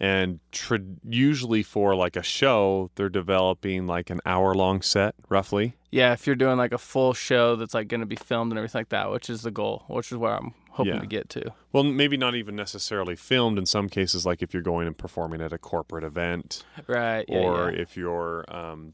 And 0.00 0.38
tr- 0.52 0.76
usually 1.08 1.62
for 1.64 1.96
like 1.96 2.14
a 2.14 2.22
show, 2.22 2.90
they're 2.94 3.08
developing 3.08 3.86
like 3.88 4.10
an 4.10 4.20
hour 4.24 4.54
long 4.54 4.80
set, 4.82 5.14
roughly. 5.28 5.74
Yeah, 5.90 6.12
if 6.12 6.24
you're 6.26 6.36
doing 6.36 6.56
like 6.56 6.72
a 6.72 6.78
full 6.78 7.14
show 7.14 7.56
that's 7.56 7.74
like 7.74 7.88
going 7.88 8.00
to 8.02 8.06
be 8.06 8.14
filmed 8.14 8.52
and 8.52 8.58
everything 8.58 8.80
like 8.80 8.90
that, 8.90 9.10
which 9.10 9.28
is 9.28 9.42
the 9.42 9.50
goal, 9.50 9.84
which 9.88 10.12
is 10.12 10.18
where 10.18 10.36
I'm 10.36 10.54
hoping 10.70 10.94
Yeah. 10.94 11.00
to 11.00 11.06
get 11.06 11.28
to. 11.30 11.52
Well, 11.72 11.82
maybe 11.82 12.16
not 12.16 12.36
even 12.36 12.54
necessarily 12.54 13.16
filmed 13.16 13.58
in 13.58 13.66
some 13.66 13.88
cases, 13.88 14.24
like 14.24 14.40
if 14.40 14.52
you're 14.54 14.62
going 14.62 14.86
and 14.86 14.96
performing 14.96 15.40
at 15.40 15.52
a 15.52 15.58
corporate 15.58 16.04
event, 16.04 16.62
Right. 16.86 17.24
Yeah. 17.28 17.38
or 17.38 17.72
yeah. 17.72 17.80
if 17.82 17.96
you're 17.96 18.44
um, 18.54 18.92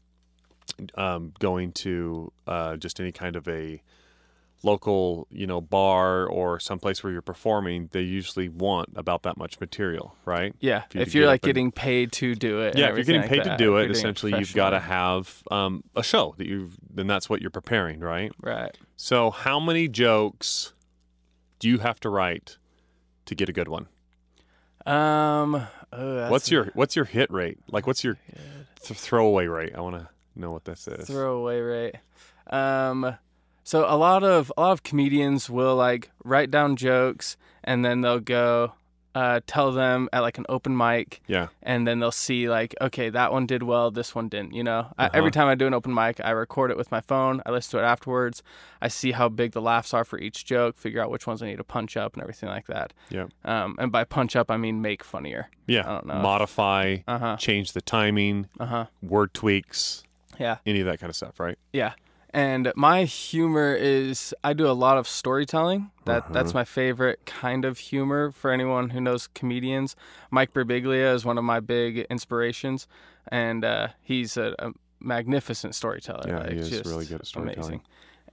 um, 0.95 1.33
going 1.39 1.71
to 1.73 2.31
uh, 2.47 2.75
just 2.77 2.99
any 2.99 3.11
kind 3.11 3.35
of 3.35 3.47
a 3.47 3.81
local, 4.63 5.27
you 5.29 5.45
know, 5.45 5.61
bar 5.61 6.25
or 6.25 6.59
someplace 6.59 7.03
where 7.03 7.13
you're 7.13 7.21
performing, 7.21 7.87
they 7.91 8.01
usually 8.01 8.49
want 8.49 8.89
about 8.95 9.23
that 9.23 9.37
much 9.37 9.59
material, 9.59 10.15
right? 10.25 10.55
Yeah, 10.59 10.83
you 10.93 11.01
if 11.01 11.13
you're 11.13 11.25
get 11.25 11.27
like 11.27 11.43
and- 11.43 11.49
getting 11.49 11.71
paid 11.71 12.11
to 12.13 12.35
do 12.35 12.61
it. 12.61 12.77
Yeah, 12.77 12.89
if 12.89 12.95
you're 12.95 13.05
getting 13.05 13.21
like 13.21 13.29
paid 13.29 13.43
to 13.43 13.57
do 13.57 13.77
it, 13.77 13.91
essentially 13.91 14.37
you've 14.37 14.53
got 14.53 14.71
to 14.71 14.79
have 14.79 15.43
um, 15.51 15.83
a 15.95 16.03
show 16.03 16.33
that 16.37 16.47
you've, 16.47 16.75
then 16.89 17.05
that's 17.07 17.29
what 17.29 17.41
you're 17.41 17.51
preparing, 17.51 17.99
right? 17.99 18.31
Right. 18.41 18.75
So, 18.97 19.29
how 19.29 19.59
many 19.59 19.87
jokes 19.87 20.73
do 21.59 21.69
you 21.69 21.77
have 21.79 21.99
to 22.01 22.09
write 22.09 22.57
to 23.25 23.35
get 23.35 23.49
a 23.49 23.53
good 23.53 23.67
one? 23.67 23.87
Um. 24.85 25.67
Oh, 25.91 26.29
what's 26.29 26.51
your 26.51 26.65
what's 26.73 26.95
your 26.95 27.05
hit 27.05 27.31
rate? 27.31 27.57
Like, 27.69 27.87
what's 27.87 28.03
your 28.03 28.17
th- 28.83 28.99
throwaway 28.99 29.47
rate? 29.47 29.73
I 29.75 29.81
want 29.81 29.95
to 29.95 30.09
know 30.35 30.51
what 30.51 30.65
this 30.65 30.87
is. 30.87 31.07
throwaway 31.07 31.59
rate? 31.59 31.95
Um. 32.49 33.17
So 33.63 33.85
a 33.87 33.97
lot 33.97 34.23
of 34.23 34.51
a 34.57 34.61
lot 34.61 34.71
of 34.73 34.83
comedians 34.83 35.49
will 35.49 35.75
like 35.75 36.11
write 36.23 36.51
down 36.51 36.75
jokes 36.75 37.35
and 37.63 37.83
then 37.83 38.01
they'll 38.01 38.19
go 38.19 38.73
uh, 39.15 39.39
tell 39.47 39.71
them 39.71 40.07
at 40.13 40.19
like 40.19 40.37
an 40.37 40.45
open 40.49 40.75
mic 40.77 41.21
yeah, 41.25 41.47
and 41.63 41.87
then 41.87 41.99
they'll 41.99 42.11
see 42.11 42.47
like 42.49 42.75
okay 42.81 43.09
that 43.09 43.31
one 43.31 43.45
did 43.47 43.63
well 43.63 43.89
this 43.89 44.13
one 44.13 44.27
didn't 44.27 44.53
you 44.53 44.61
know 44.63 44.79
Uh-huh. 44.99 45.09
every 45.13 45.31
time 45.31 45.47
i 45.47 45.55
do 45.55 45.65
an 45.65 45.73
open 45.73 45.93
mic 45.93 46.19
i 46.23 46.31
record 46.31 46.69
it 46.69 46.75
with 46.77 46.91
my 46.91 46.99
phone 46.99 47.41
i 47.45 47.49
listen 47.51 47.71
to 47.79 47.83
it 47.83 47.87
afterwards 47.87 48.43
i 48.81 48.89
see 48.89 49.13
how 49.13 49.29
big 49.29 49.53
the 49.53 49.61
laughs 49.61 49.93
are 49.93 50.03
for 50.03 50.19
each 50.19 50.43
joke 50.43 50.77
figure 50.77 51.01
out 51.01 51.09
which 51.09 51.25
ones 51.25 51.41
i 51.41 51.45
need 51.47 51.55
to 51.57 51.63
punch 51.63 51.95
up 51.95 52.13
and 52.13 52.21
everything 52.21 52.49
like 52.49 52.67
that 52.67 52.91
yeah, 53.09 53.25
um, 53.45 53.75
and 53.79 53.89
by 53.91 54.03
punch 54.03 54.35
up 54.35 54.51
i 54.51 54.57
mean 54.57 54.81
make 54.81 55.01
funnier 55.03 55.49
yeah. 55.65 55.81
I 55.89 55.93
don't 55.95 56.05
know. 56.07 56.19
Modify, 56.19 56.97
uh-huh 57.07 57.37
change 57.37 57.71
the 57.71 57.81
timing, 57.81 58.47
uh-huh 58.59 58.85
word 59.01 59.33
tweaks, 59.33 60.03
yeah 60.39 60.57
any 60.65 60.79
of 60.81 60.85
that 60.87 60.99
kind 60.99 61.09
of 61.09 61.15
stuff, 61.15 61.39
right? 61.39 61.57
yeah 61.73 61.93
and 62.31 62.71
my 62.75 63.03
humor 63.05 63.73
is 63.73 64.33
i 64.43 64.51
do 64.53 64.67
a 64.67 64.73
lot 64.73 64.97
of 64.97 65.07
storytelling 65.07 65.91
that 66.05 66.23
Uh-huh. 66.23 66.33
that's 66.33 66.53
my 66.53 66.63
favorite 66.65 67.19
kind 67.25 67.63
of 67.65 67.77
humor 67.79 68.31
for 68.31 68.51
anyone 68.51 68.89
who 68.89 68.99
knows 68.99 69.27
comedians 69.27 69.95
mike 70.31 70.53
birbiglia 70.53 71.13
is 71.13 71.23
one 71.25 71.37
of 71.37 71.43
my 71.43 71.59
big 71.59 71.99
inspirations 72.09 72.87
and 73.29 73.63
uh, 73.65 73.87
he's 74.01 74.37
a, 74.37 74.53
a 74.59 74.71
magnificent 74.99 75.73
storyteller 75.75 76.27
Yeah, 76.27 76.39
like, 76.39 76.51
he 76.51 76.57
is 76.57 76.85
really 76.85 77.05
good 77.05 77.21
at 77.21 77.27
storytelling. 77.27 77.57
amazing 77.59 77.81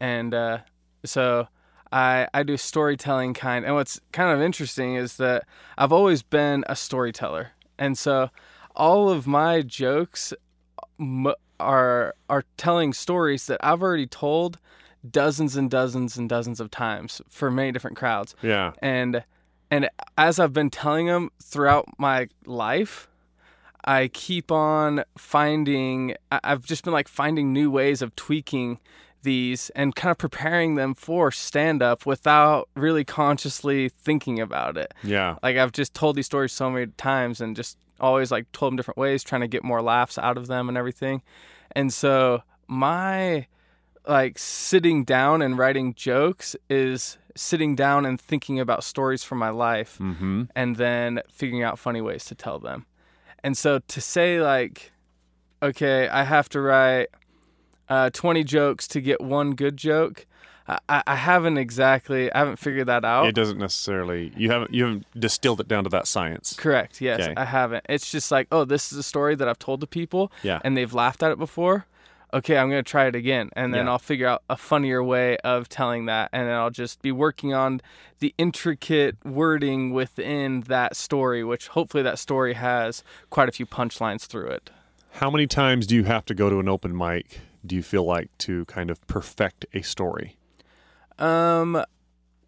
and 0.00 0.34
uh, 0.34 0.58
so 1.04 1.48
I, 1.92 2.26
I 2.34 2.42
do 2.42 2.56
storytelling 2.56 3.34
kind 3.34 3.64
and 3.64 3.74
what's 3.74 4.00
kind 4.12 4.30
of 4.34 4.40
interesting 4.42 4.94
is 4.96 5.16
that 5.18 5.44
i've 5.78 5.92
always 5.92 6.22
been 6.22 6.64
a 6.66 6.74
storyteller 6.74 7.52
and 7.78 7.96
so 7.98 8.30
all 8.74 9.10
of 9.10 9.26
my 9.26 9.60
jokes 9.62 10.32
m- 10.98 11.34
are 11.62 12.14
are 12.28 12.44
telling 12.56 12.92
stories 12.92 13.46
that 13.46 13.60
I've 13.62 13.82
already 13.82 14.06
told 14.06 14.58
dozens 15.08 15.56
and 15.56 15.70
dozens 15.70 16.16
and 16.16 16.28
dozens 16.28 16.60
of 16.60 16.70
times 16.70 17.20
for 17.28 17.50
many 17.50 17.72
different 17.72 17.96
crowds. 17.96 18.34
Yeah, 18.42 18.72
And 18.80 19.24
and 19.70 19.88
as 20.18 20.38
I've 20.38 20.52
been 20.52 20.70
telling 20.70 21.06
them 21.06 21.30
throughout 21.42 21.88
my 21.98 22.28
life, 22.44 23.08
I 23.84 24.08
keep 24.08 24.52
on 24.52 25.04
finding 25.16 26.14
I've 26.30 26.64
just 26.64 26.84
been 26.84 26.92
like 26.92 27.08
finding 27.08 27.52
new 27.52 27.70
ways 27.70 28.02
of 28.02 28.14
tweaking 28.16 28.78
these 29.22 29.70
and 29.76 29.94
kind 29.94 30.10
of 30.10 30.18
preparing 30.18 30.74
them 30.74 30.94
for 30.94 31.30
stand 31.30 31.80
up 31.80 32.04
without 32.04 32.68
really 32.74 33.04
consciously 33.04 33.88
thinking 33.88 34.40
about 34.40 34.76
it 34.76 34.92
yeah, 35.04 35.36
like 35.44 35.56
I've 35.56 35.70
just 35.70 35.94
told 35.94 36.16
these 36.16 36.26
stories 36.26 36.52
so 36.52 36.68
many 36.70 36.86
times 36.96 37.40
and 37.40 37.54
just 37.54 37.78
always 38.02 38.30
like 38.30 38.50
told 38.52 38.72
them 38.72 38.76
different 38.76 38.98
ways, 38.98 39.22
trying 39.22 39.40
to 39.40 39.48
get 39.48 39.64
more 39.64 39.80
laughs 39.80 40.18
out 40.18 40.36
of 40.36 40.48
them 40.48 40.68
and 40.68 40.76
everything. 40.76 41.22
And 41.74 41.92
so 41.92 42.42
my 42.66 43.46
like 44.06 44.38
sitting 44.38 45.04
down 45.04 45.42
and 45.42 45.56
writing 45.56 45.94
jokes 45.94 46.56
is 46.68 47.18
sitting 47.36 47.74
down 47.74 48.04
and 48.04 48.20
thinking 48.20 48.60
about 48.60 48.84
stories 48.84 49.24
from 49.24 49.38
my 49.38 49.50
life 49.50 49.98
mm-hmm. 50.00 50.44
and 50.54 50.76
then 50.76 51.20
figuring 51.30 51.62
out 51.62 51.78
funny 51.78 52.00
ways 52.00 52.24
to 52.26 52.34
tell 52.34 52.58
them. 52.58 52.86
And 53.42 53.56
so 53.56 53.78
to 53.78 54.00
say 54.00 54.40
like, 54.40 54.92
okay, 55.62 56.08
I 56.08 56.24
have 56.24 56.48
to 56.50 56.60
write 56.60 57.08
uh, 57.88 58.10
20 58.10 58.44
jokes 58.44 58.88
to 58.88 59.00
get 59.00 59.20
one 59.20 59.54
good 59.54 59.76
joke. 59.76 60.26
I, 60.88 61.02
I 61.06 61.14
haven't 61.16 61.56
exactly, 61.58 62.32
I 62.32 62.38
haven't 62.38 62.56
figured 62.58 62.86
that 62.88 63.04
out. 63.04 63.26
It 63.26 63.34
doesn't 63.34 63.58
necessarily 63.58 64.32
you 64.36 64.50
haven't 64.50 64.72
you 64.72 64.84
haven't 64.84 65.06
distilled 65.18 65.60
it 65.60 65.68
down 65.68 65.84
to 65.84 65.90
that 65.90 66.06
science. 66.06 66.54
Correct. 66.54 67.00
Yes, 67.00 67.20
Okay. 67.20 67.34
I 67.36 67.44
haven't. 67.44 67.84
It's 67.88 68.10
just 68.10 68.30
like, 68.30 68.48
oh, 68.52 68.64
this 68.64 68.92
is 68.92 68.98
a 68.98 69.02
story 69.02 69.34
that 69.34 69.48
I've 69.48 69.58
told 69.58 69.80
to 69.80 69.86
people, 69.86 70.30
Yeah, 70.42 70.60
and 70.64 70.76
they've 70.76 70.92
laughed 70.92 71.22
at 71.22 71.32
it 71.32 71.38
before. 71.38 71.86
Okay, 72.34 72.56
I'm 72.56 72.70
gonna 72.70 72.82
try 72.82 73.06
it 73.06 73.14
again, 73.14 73.50
and 73.54 73.74
then 73.74 73.84
Yeah. 73.86 73.92
I'll 73.92 73.98
figure 73.98 74.26
out 74.26 74.42
a 74.48 74.56
funnier 74.56 75.02
way 75.04 75.36
of 75.38 75.68
telling 75.68 76.06
that, 76.06 76.30
and 76.32 76.48
then 76.48 76.54
I'll 76.54 76.70
just 76.70 77.02
be 77.02 77.12
working 77.12 77.52
on 77.52 77.80
the 78.20 78.34
intricate 78.38 79.16
wording 79.24 79.92
within 79.92 80.62
that 80.62 80.96
story, 80.96 81.44
which 81.44 81.68
hopefully 81.68 82.02
that 82.04 82.18
story 82.18 82.54
has 82.54 83.04
quite 83.28 83.48
a 83.50 83.52
few 83.52 83.66
punchlines 83.66 84.24
through 84.26 84.48
it. 84.48 84.70
How 85.16 85.30
many 85.30 85.46
times 85.46 85.86
do 85.86 85.94
you 85.94 86.04
have 86.04 86.24
to 86.24 86.34
go 86.34 86.48
to 86.48 86.58
an 86.58 86.68
open 86.70 86.96
mic? 86.96 87.40
Do 87.66 87.76
you 87.76 87.82
feel 87.82 88.04
like 88.04 88.30
to 88.38 88.64
kind 88.64 88.90
of 88.90 89.06
perfect 89.06 89.66
a 89.74 89.82
story? 89.82 90.36
Um, 91.18 91.76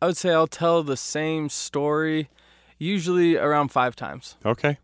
I 0.03 0.07
would 0.07 0.17
say 0.17 0.31
I'll 0.33 0.47
tell 0.47 0.83
the 0.83 0.97
same 0.97 1.49
story, 1.49 2.29
usually 2.79 3.37
around 3.37 3.69
five 3.69 3.97
times. 3.97 4.37
Okay, 4.45 4.79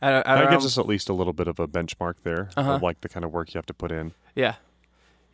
At, 0.00 0.12
at 0.14 0.24
that 0.24 0.42
around- 0.44 0.50
gives 0.52 0.66
us 0.66 0.78
at 0.78 0.86
least 0.86 1.08
a 1.08 1.12
little 1.12 1.32
bit 1.32 1.48
of 1.48 1.58
a 1.58 1.66
benchmark 1.66 2.14
there 2.22 2.50
Uh-huh. 2.56 2.72
of 2.74 2.82
like 2.82 3.00
the 3.00 3.08
kind 3.08 3.24
of 3.24 3.32
work 3.32 3.52
you 3.54 3.58
have 3.58 3.66
to 3.66 3.74
put 3.74 3.90
in. 3.92 4.12
Yeah. 4.34 4.54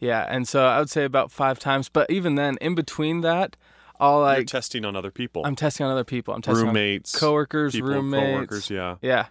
Yeah. 0.01 0.25
And 0.29 0.47
so 0.47 0.65
I 0.67 0.79
would 0.79 0.91
say 0.91 1.05
about 1.05 1.31
five 1.33 1.59
times. 1.59 1.89
But 1.89 2.09
even 2.11 2.37
then, 2.37 2.57
in 2.61 2.75
between 2.75 3.21
that, 3.23 3.57
I'll 4.01 4.19
You're 4.19 4.25
like, 4.39 4.47
testing 4.47 4.85
on 4.85 4.95
other 4.95 5.11
people, 5.11 5.45
I'm 5.45 5.57
testing 5.57 5.85
on 5.85 5.91
other 5.91 6.05
people. 6.05 6.33
I'm 6.35 6.41
testing 6.43 6.67
roommates, 6.67 7.15
on 7.17 7.21
coworkers, 7.21 7.73
people, 7.75 7.89
roommates. 7.89 8.27
coworkers. 8.33 8.71
Yeah, 8.71 8.95
Yeah. 9.03 9.27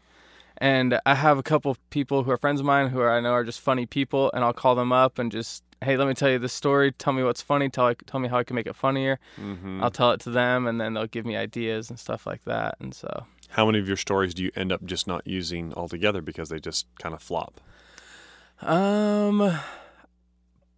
And 0.60 1.00
I 1.06 1.14
have 1.16 1.38
a 1.38 1.44
couple 1.44 1.70
of 1.72 1.90
people 1.92 2.24
who 2.24 2.32
are 2.32 2.38
friends 2.38 2.60
of 2.60 2.66
mine 2.66 2.90
who 2.90 3.00
are, 3.00 3.12
I 3.16 3.20
know 3.20 3.32
are 3.32 3.44
just 3.44 3.60
funny 3.62 3.86
people, 3.86 4.32
and 4.34 4.44
I'll 4.44 4.54
call 4.54 4.74
them 4.76 4.92
up 4.92 5.20
and 5.20 5.32
just, 5.32 5.64
hey, 5.84 5.98
let 5.98 6.08
me 6.08 6.14
tell 6.16 6.30
you 6.32 6.40
this 6.40 6.54
story. 6.54 6.92
Tell 6.92 7.14
me 7.14 7.22
what's 7.24 7.42
funny. 7.44 7.70
Tell 7.70 7.94
tell 8.08 8.20
me 8.20 8.28
how 8.28 8.38
I 8.38 8.44
can 8.44 8.56
make 8.56 8.66
it 8.68 8.76
funnier. 8.76 9.20
hmm 9.36 9.84
I'll 9.84 9.92
tell 9.92 10.12
it 10.12 10.20
to 10.22 10.32
them, 10.32 10.66
and 10.66 10.82
then 10.82 10.94
they'll 10.96 11.06
give 11.08 11.26
me 11.26 11.36
ideas 11.38 11.90
and 11.92 12.00
stuff 12.00 12.26
like 12.26 12.44
that. 12.46 12.76
And 12.80 12.94
so, 12.96 13.26
How 13.50 13.66
many 13.68 13.78
of 13.80 13.88
your 13.88 13.98
stories 13.98 14.34
do 14.34 14.42
you 14.44 14.52
end 14.56 14.72
up 14.72 14.84
just 14.84 15.06
not 15.08 15.28
using 15.28 15.74
altogether 15.76 16.22
because 16.22 16.50
they 16.50 16.60
just 16.60 16.88
kind 17.00 17.14
of 17.14 17.22
flop? 17.22 17.62
um, 18.62 19.60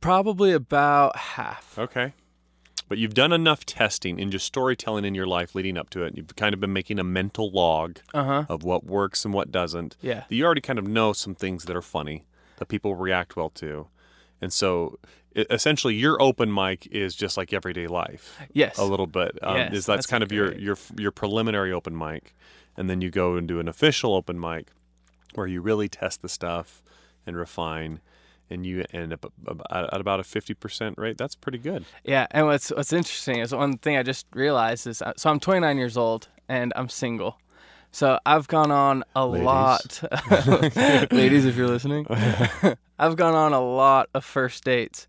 probably 0.02 0.52
about 0.52 1.16
half. 1.16 1.78
Okay. 1.80 2.14
But 2.90 2.98
you've 2.98 3.14
done 3.14 3.32
enough 3.32 3.66
testing 3.66 4.20
in 4.20 4.32
just 4.32 4.46
storytelling 4.46 5.06
in 5.06 5.16
your 5.16 5.28
life 5.28 5.56
leading 5.56 5.78
up 5.78 5.90
to 5.92 6.04
it. 6.04 6.16
You've 6.18 6.36
kind 6.36 6.54
of 6.54 6.60
been 6.60 6.74
making 6.74 7.00
a 7.00 7.04
mental 7.04 7.50
log 7.52 8.00
Uh 8.14 8.24
huh. 8.24 8.46
of 8.50 8.64
what 8.64 8.84
works 8.84 9.24
and 9.24 9.34
what 9.34 9.52
doesn't. 9.52 9.96
Yeah. 10.02 10.24
that 10.28 10.36
you 10.36 10.44
already 10.44 10.60
kind 10.62 10.80
of 10.80 10.88
know 10.88 11.14
some 11.14 11.36
things 11.36 11.66
that 11.66 11.76
are 11.76 11.82
funny 11.82 12.26
that 12.58 12.66
people 12.68 12.96
react 12.96 13.36
well 13.38 13.50
to. 13.52 13.88
And 14.42 14.52
so 14.52 15.00
essentially 15.36 15.94
your 15.96 16.22
open 16.22 16.52
mic 16.54 16.88
is 16.88 17.16
just 17.16 17.38
like 17.38 17.54
everyday 17.54 17.88
life 17.88 18.38
Yes. 18.52 18.78
a 18.78 18.84
little 18.84 19.08
bit. 19.08 19.38
Um, 19.44 19.56
Yes, 19.58 19.74
is 19.74 19.86
that's, 19.86 19.98
that's 20.00 20.08
kind 20.08 20.24
of 20.24 20.32
your, 20.32 20.58
your 20.58 20.78
your 20.98 21.12
preliminary 21.12 21.72
open 21.72 21.96
mic. 21.98 22.36
And 22.76 22.90
then 22.90 23.02
you 23.02 23.10
go 23.12 23.36
and 23.36 23.48
do 23.48 23.60
an 23.60 23.68
official 23.68 24.16
open 24.16 24.40
mic 24.40 24.72
where 25.36 25.46
you 25.48 25.62
really 25.62 25.88
test 25.88 26.22
the 26.24 26.30
stuff 26.30 26.82
and 27.28 27.38
refine 27.38 28.00
and 28.50 28.66
you 28.66 28.84
end 28.94 29.14
up 29.14 29.32
at 29.72 30.00
about 30.00 30.20
a 30.20 30.24
50% 30.24 30.98
rate. 30.98 31.18
That's 31.18 31.36
pretty 31.36 31.58
good. 31.58 31.86
Yeah, 32.04 32.28
and 32.32 32.48
what's 32.48 32.70
what's 32.72 32.94
interesting 32.94 33.40
is 33.40 33.54
one 33.54 33.78
thing 33.78 33.98
I 33.98 34.04
just 34.04 34.26
realized 34.34 34.88
is 34.88 35.02
uh, 35.02 35.14
so 35.18 35.30
I'm 35.30 35.40
29 35.40 35.78
years 35.78 35.98
old 35.98 36.28
and 36.48 36.74
I'm 36.76 36.90
single. 36.90 37.38
So 37.92 38.20
I've 38.26 38.48
gone 38.48 38.72
on 38.72 39.04
a 39.16 39.26
Ladies. 39.26 39.46
lot, 39.46 40.04
ladies, 41.12 41.46
if 41.46 41.56
you're 41.56 41.68
listening. 41.68 42.06
I've 43.00 43.16
gone 43.16 43.34
on 43.34 43.52
a 43.54 43.62
lot 43.62 44.10
of 44.14 44.24
first 44.24 44.64
dates, 44.64 45.08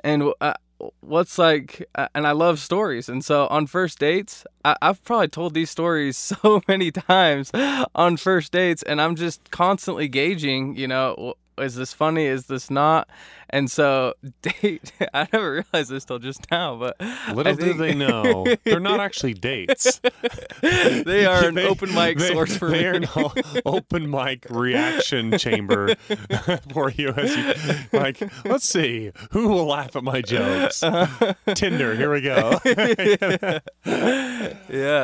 and 0.00 0.32
uh, 0.40 0.54
what's 1.00 1.36
like, 1.38 1.86
uh, 1.94 2.08
and 2.14 2.26
I 2.26 2.32
love 2.32 2.58
stories, 2.58 3.08
and 3.10 3.22
so 3.22 3.46
on 3.48 3.66
first 3.66 3.98
dates, 3.98 4.46
I, 4.64 4.76
I've 4.80 5.04
probably 5.04 5.28
told 5.28 5.52
these 5.52 5.68
stories 5.70 6.16
so 6.42 6.62
many 6.68 6.90
times 6.90 7.50
on 7.94 8.16
first 8.16 8.50
dates, 8.52 8.82
and 8.82 9.00
I'm 9.00 9.14
just 9.14 9.50
constantly 9.50 10.08
gauging, 10.08 10.74
you 10.76 10.88
know, 10.88 11.34
is 11.58 11.74
this 11.74 11.92
funny? 11.92 12.26
Is 12.26 12.46
this 12.46 12.70
not? 12.70 13.08
And 13.52 13.70
so, 13.70 14.14
date. 14.42 14.92
I 15.12 15.28
never 15.32 15.52
realized 15.52 15.90
this 15.90 16.04
till 16.06 16.18
just 16.18 16.50
now, 16.50 16.76
but 16.76 16.98
Little 17.34 17.52
I 17.52 17.54
do 17.54 17.74
they 17.74 17.94
know, 17.94 18.46
they're 18.64 18.80
not 18.80 18.98
actually 18.98 19.34
dates. 19.34 20.00
they 20.62 21.26
are 21.26 21.48
an 21.48 21.54
They- 21.62 21.66
open 21.68 21.94
mic 21.94 22.16
they- 22.18 22.32
source 22.32 22.56
for 22.56 22.70
They're 22.70 22.98
me. 23.00 23.06
an 23.14 23.62
open 23.66 24.10
mic 24.10 24.46
reaction 24.48 25.36
chamber 25.38 25.94
for 26.72 26.90
you 26.92 27.10
as 27.10 27.36
you 27.36 27.98
like. 27.98 28.22
Let's 28.46 28.66
see 28.68 29.12
who 29.32 29.48
will 29.48 29.66
laugh 29.66 29.96
at 29.96 30.02
my 30.04 30.22
jokes. 30.22 30.80
Tinder, 31.54 31.94
here 31.94 32.10
we 32.12 32.22
go. 32.22 32.58
yeah, 32.64 33.60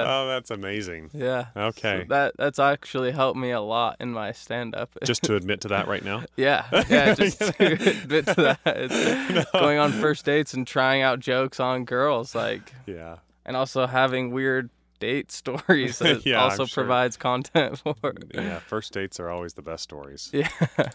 oh, 0.07 0.27
that's 0.29 0.51
amazing. 0.51 1.11
yeah. 1.13 1.47
Okay, 1.57 2.07
That 2.09 2.35
that's 2.39 2.59
actually 2.59 3.13
helped 3.13 3.39
me 3.39 3.51
a 3.51 3.61
lot 3.61 3.97
in 4.01 4.13
my 4.13 4.33
stand 4.33 4.75
up. 4.75 4.91
just 5.05 5.23
to 5.25 5.37
admit 5.37 5.61
to 5.63 5.69
that 5.69 5.87
right 5.89 6.05
now. 6.05 6.23
Yeah, 6.37 6.65
yeah, 6.89 7.15
just 7.15 7.39
to 7.41 7.73
admit 7.73 8.27
to 8.27 8.35
that. 8.42 8.61
It's 8.64 9.51
going 9.53 9.79
on 9.79 9.92
first 9.92 10.24
dates 10.24 10.55
and 10.55 10.66
trying 10.66 11.03
out 11.03 11.20
jokes 11.20 11.61
on 11.61 11.85
girls, 11.85 12.35
like, 12.35 12.72
Yeah. 12.87 13.16
and 13.46 13.57
also 13.57 13.87
having 13.87 14.31
weird 14.31 14.70
date 15.01 15.31
stories 15.31 15.98
that 16.01 16.27
Yeah, 16.27 16.42
also 16.42 16.64
sure. 16.64 16.83
provides 16.85 17.16
content 17.16 17.79
for. 17.79 17.94
Yeah, 18.35 18.59
first 18.61 18.92
dates 18.92 19.20
are 19.20 19.29
always 19.31 19.55
the 19.55 19.62
best 19.62 19.83
stories. 19.85 20.31
Yeah, 20.33 20.48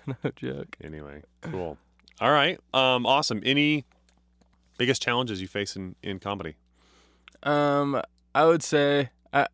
no 0.05 0.15
joke. 0.35 0.75
Anyway, 0.83 1.21
cool. 1.41 1.77
All 2.19 2.31
right. 2.31 2.59
Um 2.73 3.05
awesome. 3.05 3.41
Any 3.45 3.85
biggest 4.77 5.01
challenges 5.01 5.41
you 5.41 5.47
face 5.47 5.75
in 5.75 5.95
in 6.03 6.19
comedy? 6.19 6.55
Um, 7.43 8.01
I 8.35 8.45
would 8.45 8.63
say, 8.63 9.09
uh, 9.33 9.45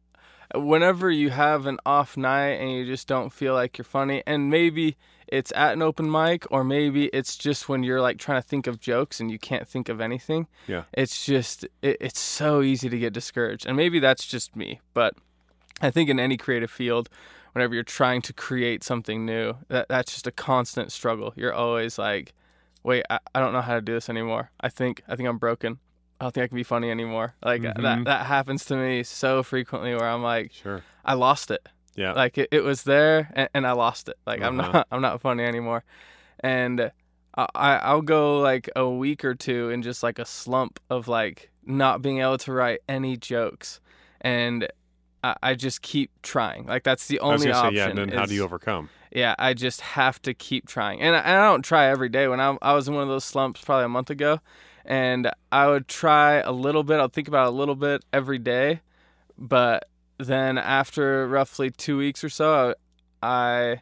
whenever 0.54 1.10
you 1.12 1.30
have 1.32 1.66
an 1.66 1.78
off 1.86 2.18
night 2.18 2.54
and 2.62 2.72
you 2.72 2.86
just 2.86 3.08
don't 3.08 3.32
feel 3.32 3.54
like 3.54 3.78
you're 3.78 3.86
funny, 3.86 4.22
and 4.28 4.50
maybe 4.50 4.96
it's 5.32 5.52
at 5.56 5.74
an 5.74 5.82
open 5.82 6.10
mic, 6.12 6.46
or 6.52 6.64
maybe 6.64 7.06
it's 7.08 7.36
just 7.38 7.70
when 7.70 7.84
you're 7.84 8.02
like 8.02 8.18
trying 8.18 8.42
to 8.42 8.48
think 8.48 8.68
of 8.68 8.80
jokes 8.80 9.20
and 9.20 9.30
you 9.32 9.40
can't 9.40 9.68
think 9.68 9.90
of 9.90 10.00
anything. 10.02 10.48
Yeah. 10.68 10.84
It's 10.94 11.26
just 11.26 11.64
it, 11.82 11.98
it's 12.02 12.20
so 12.20 12.62
easy 12.62 12.90
to 12.90 12.98
get 13.00 13.14
discouraged, 13.14 13.66
and 13.66 13.76
maybe 13.78 14.00
that's 14.00 14.26
just 14.26 14.56
me, 14.56 14.80
but 14.94 15.14
I 15.82 15.90
think 15.92 16.10
in 16.10 16.20
any 16.20 16.38
creative 16.38 16.72
field. 16.72 17.10
Whenever 17.54 17.74
you're 17.74 17.84
trying 17.84 18.22
to 18.22 18.32
create 18.32 18.84
something 18.84 19.26
new, 19.26 19.56
that 19.70 19.90
that's 19.90 20.14
just 20.14 20.28
a 20.28 20.32
constant 20.32 20.92
struggle. 20.92 21.34
You're 21.36 21.52
always 21.52 21.98
like, 21.98 22.34
"Wait, 22.84 23.04
I, 23.10 23.18
I 23.34 23.40
don't 23.40 23.54
know 23.54 23.62
how 23.62 23.74
to 23.74 23.82
do 23.82 23.94
this 23.94 24.08
anymore. 24.08 24.52
I 24.62 24.70
think 24.70 25.02
I 25.08 25.16
think 25.16 25.28
I'm 25.28 25.40
broken. 25.40 25.80
I 26.22 26.26
don't 26.26 26.32
think 26.36 26.44
I 26.44 26.48
can 26.48 26.56
be 26.56 26.64
funny 26.64 26.92
anymore. 26.92 27.34
Like 27.44 27.64
Mhm. 27.64 27.82
that 27.82 28.04
that 28.06 28.26
happens 28.28 28.66
to 28.66 28.76
me 28.78 29.02
so 29.02 29.42
frequently 29.42 29.96
where 29.96 30.08
I'm 30.08 30.22
like, 30.22 30.52
Sure. 30.54 30.84
I 31.04 31.16
lost 31.16 31.50
it. 31.50 31.68
Yeah. 32.00 32.14
Like 32.14 32.38
it, 32.38 32.50
it 32.52 32.64
was 32.64 32.84
there 32.84 33.30
and, 33.34 33.50
and 33.54 33.68
I 33.68 33.74
lost 33.74 34.10
it. 34.10 34.18
Like 34.26 34.42
I'm 34.42 34.60
Uh-huh. 34.60 34.72
not 34.72 34.88
I'm 34.92 35.02
not 35.02 35.22
funny 35.22 35.44
anymore. 35.44 35.84
And 36.40 36.92
I 37.36 37.46
I- 37.56 37.78
I'll 37.90 38.02
go 38.02 38.40
like 38.40 38.70
a 38.76 38.90
week 38.90 39.24
or 39.24 39.36
two 39.36 39.70
in 39.70 39.82
just 39.84 40.02
like 40.04 40.18
a 40.20 40.26
slump 40.26 40.80
of 40.90 41.08
like 41.08 41.50
not 41.66 42.02
being 42.02 42.20
able 42.20 42.38
to 42.40 42.52
write 42.52 42.80
any 42.88 43.18
jokes. 43.18 43.80
And 44.22 44.68
I, 45.24 45.36
I 45.44 45.54
just 45.56 45.82
keep 45.82 46.10
trying. 46.24 46.66
Like 46.66 46.84
that's 46.84 47.08
the 47.08 47.20
only 47.20 47.48
say, 47.48 47.52
option. 47.52 47.76
yeah, 47.76 47.88
and 47.90 47.98
then 47.98 48.10
how 48.10 48.26
do 48.26 48.34
you 48.34 48.44
overcome? 48.44 48.90
yeah, 49.12 49.36
I 49.38 49.54
just 49.54 49.82
have 49.82 50.22
to 50.24 50.34
keep 50.34 50.68
trying. 50.68 51.02
And 51.02 51.16
I, 51.16 51.20
and 51.20 51.38
I 51.38 51.46
don't 51.52 51.64
try 51.66 51.88
every 51.88 52.10
day. 52.10 52.28
When 52.28 52.40
I, 52.40 52.58
I 52.62 52.74
was 52.74 52.88
in 52.88 52.94
one 52.94 53.04
of 53.04 53.10
those 53.10 53.26
slumps 53.26 53.62
probably 53.64 53.86
a 53.86 53.90
month 53.90 54.10
ago, 54.10 54.40
and 54.86 55.30
I 55.52 55.68
would 55.68 55.88
try 55.88 56.36
a 56.36 56.52
little 56.52 56.84
bit, 56.84 57.00
I'll 57.00 57.10
think 57.10 57.28
about 57.28 57.48
a 57.48 57.52
little 57.52 57.76
bit 57.76 58.04
every 58.14 58.40
day. 58.40 58.82
But 59.38 59.88
then 60.20 60.58
after 60.58 61.28
roughly 61.28 61.72
two 61.72 61.98
weeks 61.98 62.24
or 62.24 62.30
so, 62.30 62.76
I, 63.24 63.28
I 63.28 63.82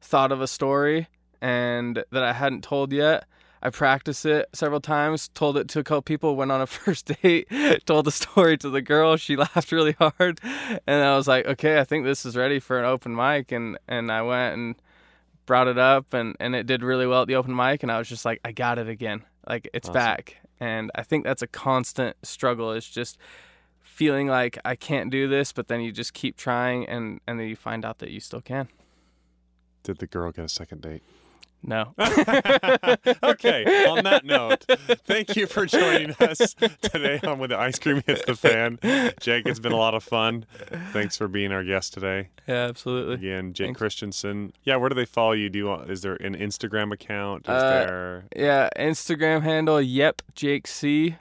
thought 0.00 0.30
of 0.30 0.40
a 0.40 0.46
story 0.46 1.08
and 1.40 2.04
that 2.10 2.22
I 2.22 2.32
hadn't 2.32 2.62
told 2.62 2.92
yet. 2.92 3.24
I 3.60 3.70
practiced 3.70 4.24
it 4.24 4.46
several 4.54 4.80
times, 4.80 5.28
told 5.30 5.56
it 5.56 5.66
to 5.70 5.80
a 5.80 5.84
couple 5.84 6.02
people, 6.02 6.36
went 6.36 6.52
on 6.52 6.60
a 6.60 6.66
first 6.78 7.10
date, 7.22 7.48
told 7.86 8.04
the 8.04 8.12
story 8.12 8.56
to 8.58 8.70
the 8.70 8.82
girl. 8.82 9.16
She 9.16 9.34
laughed 9.44 9.72
really 9.72 9.96
hard. 9.98 10.40
And 10.86 11.02
I 11.02 11.16
was 11.16 11.26
like, 11.26 11.46
okay, 11.46 11.80
I 11.80 11.84
think 11.84 12.04
this 12.04 12.24
is 12.24 12.36
ready 12.36 12.60
for 12.60 12.78
an 12.78 12.84
open 12.84 13.16
mic. 13.16 13.50
And, 13.50 13.76
and 13.88 14.12
I 14.12 14.22
went 14.22 14.54
and 14.54 14.74
brought 15.46 15.66
it 15.66 15.78
up 15.78 16.12
and, 16.14 16.36
and 16.38 16.54
it 16.54 16.66
did 16.66 16.82
really 16.82 17.06
well 17.06 17.22
at 17.22 17.28
the 17.28 17.34
open 17.34 17.56
mic. 17.56 17.82
And 17.82 17.90
I 17.90 17.98
was 17.98 18.08
just 18.08 18.24
like, 18.24 18.40
I 18.44 18.52
got 18.52 18.78
it 18.78 18.88
again. 18.88 19.24
Like 19.48 19.68
it's 19.72 19.88
Awesome. 19.88 19.94
back. 19.94 20.36
And 20.60 20.90
I 20.94 21.02
think 21.02 21.24
that's 21.24 21.42
a 21.42 21.46
constant 21.46 22.16
struggle 22.22 22.72
It's 22.72 22.88
just 22.88 23.16
feeling 23.98 24.28
like 24.28 24.56
I 24.64 24.76
can't 24.76 25.10
do 25.10 25.26
this, 25.26 25.50
but 25.52 25.66
then 25.66 25.80
you 25.80 25.90
just 25.90 26.14
keep 26.14 26.36
trying 26.36 26.88
and, 26.88 27.20
and 27.26 27.40
then 27.40 27.48
you 27.48 27.56
find 27.56 27.84
out 27.84 27.98
that 27.98 28.10
you 28.10 28.20
still 28.20 28.40
can. 28.40 28.68
Did 29.82 29.98
the 29.98 30.06
girl 30.06 30.30
get 30.30 30.44
a 30.44 30.48
second 30.48 30.82
date? 30.82 31.02
No. 31.64 31.94
okay, 31.98 33.84
on 33.88 34.04
that 34.04 34.22
note, 34.24 34.64
thank 35.04 35.34
you 35.34 35.48
for 35.48 35.66
joining 35.66 36.12
us 36.20 36.54
today 36.80 37.18
on 37.24 37.40
When 37.40 37.50
the 37.50 37.58
Ice 37.58 37.80
Cream 37.80 38.00
Hits 38.06 38.24
the 38.24 38.36
Fan. 38.36 38.78
Jake, 39.20 39.44
it's 39.46 39.58
been 39.58 39.72
a 39.72 39.76
lot 39.76 39.94
of 39.94 40.04
fun. 40.04 40.46
Thanks 40.92 41.16
for 41.16 41.26
being 41.26 41.50
our 41.50 41.64
guest 41.64 41.92
today. 41.94 42.28
Yeah, 42.46 42.68
absolutely. 42.68 43.14
Again, 43.14 43.52
Jake 43.54 43.66
Thanks. 43.68 43.78
Christensen. 43.78 44.52
Yeah, 44.62 44.76
where 44.76 44.88
do 44.88 44.94
they 44.94 45.04
follow 45.04 45.32
you? 45.32 45.48
Do 45.50 45.58
you 45.58 45.66
want, 45.66 45.90
is 45.90 46.02
there 46.02 46.14
an 46.14 46.36
Instagram 46.36 46.92
account? 46.92 47.46
Is 47.46 47.48
Uh, 47.50 47.70
there 47.70 48.24
Yeah, 48.36 48.68
Instagram 48.76 49.42
handle, 49.42 49.80
yep, 49.82 50.22
Jake 50.36 50.68
C. 50.68 51.16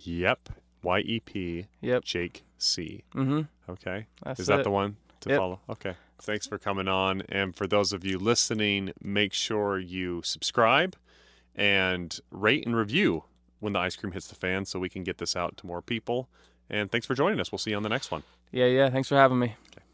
Yep, 0.00 0.48
Y 0.82 1.00
E 1.00 1.20
P 1.20 1.66
Yep. 1.80 2.04
Jake 2.04 2.44
C. 2.58 3.02
Mm-hmm. 3.14 3.42
Okay. 3.70 4.06
That's 4.24 4.40
Is 4.40 4.46
that 4.48 4.60
it. 4.60 4.64
the 4.64 4.70
one 4.70 4.96
to 5.20 5.30
Yep. 5.30 5.38
follow? 5.38 5.60
Okay. 5.68 5.94
Thanks 6.20 6.46
for 6.46 6.58
coming 6.58 6.88
on. 6.88 7.22
And 7.28 7.54
for 7.54 7.66
those 7.66 7.92
of 7.92 8.04
you 8.04 8.18
listening, 8.18 8.92
make 9.02 9.32
sure 9.32 9.78
you 9.78 10.20
subscribe 10.24 10.96
and 11.54 12.18
rate 12.30 12.66
and 12.66 12.74
review 12.76 13.24
when 13.60 13.72
the 13.72 13.78
ice 13.78 13.96
cream 13.96 14.12
hits 14.12 14.28
the 14.28 14.34
fan 14.34 14.64
so 14.64 14.78
we 14.78 14.88
can 14.88 15.02
get 15.04 15.18
this 15.18 15.34
out 15.36 15.56
to 15.58 15.66
more 15.66 15.82
people. 15.82 16.28
And 16.70 16.90
thanks 16.90 17.06
for 17.06 17.14
joining 17.14 17.40
us. 17.40 17.50
We'll 17.52 17.58
see 17.58 17.70
you 17.70 17.76
on 17.76 17.82
the 17.82 17.88
next 17.88 18.10
one. 18.10 18.22
Yeah, 18.52 18.66
yeah. 18.66 18.90
Thanks 18.90 19.08
for 19.08 19.16
having 19.16 19.38
me. 19.38 19.54
Okay. 19.72 19.84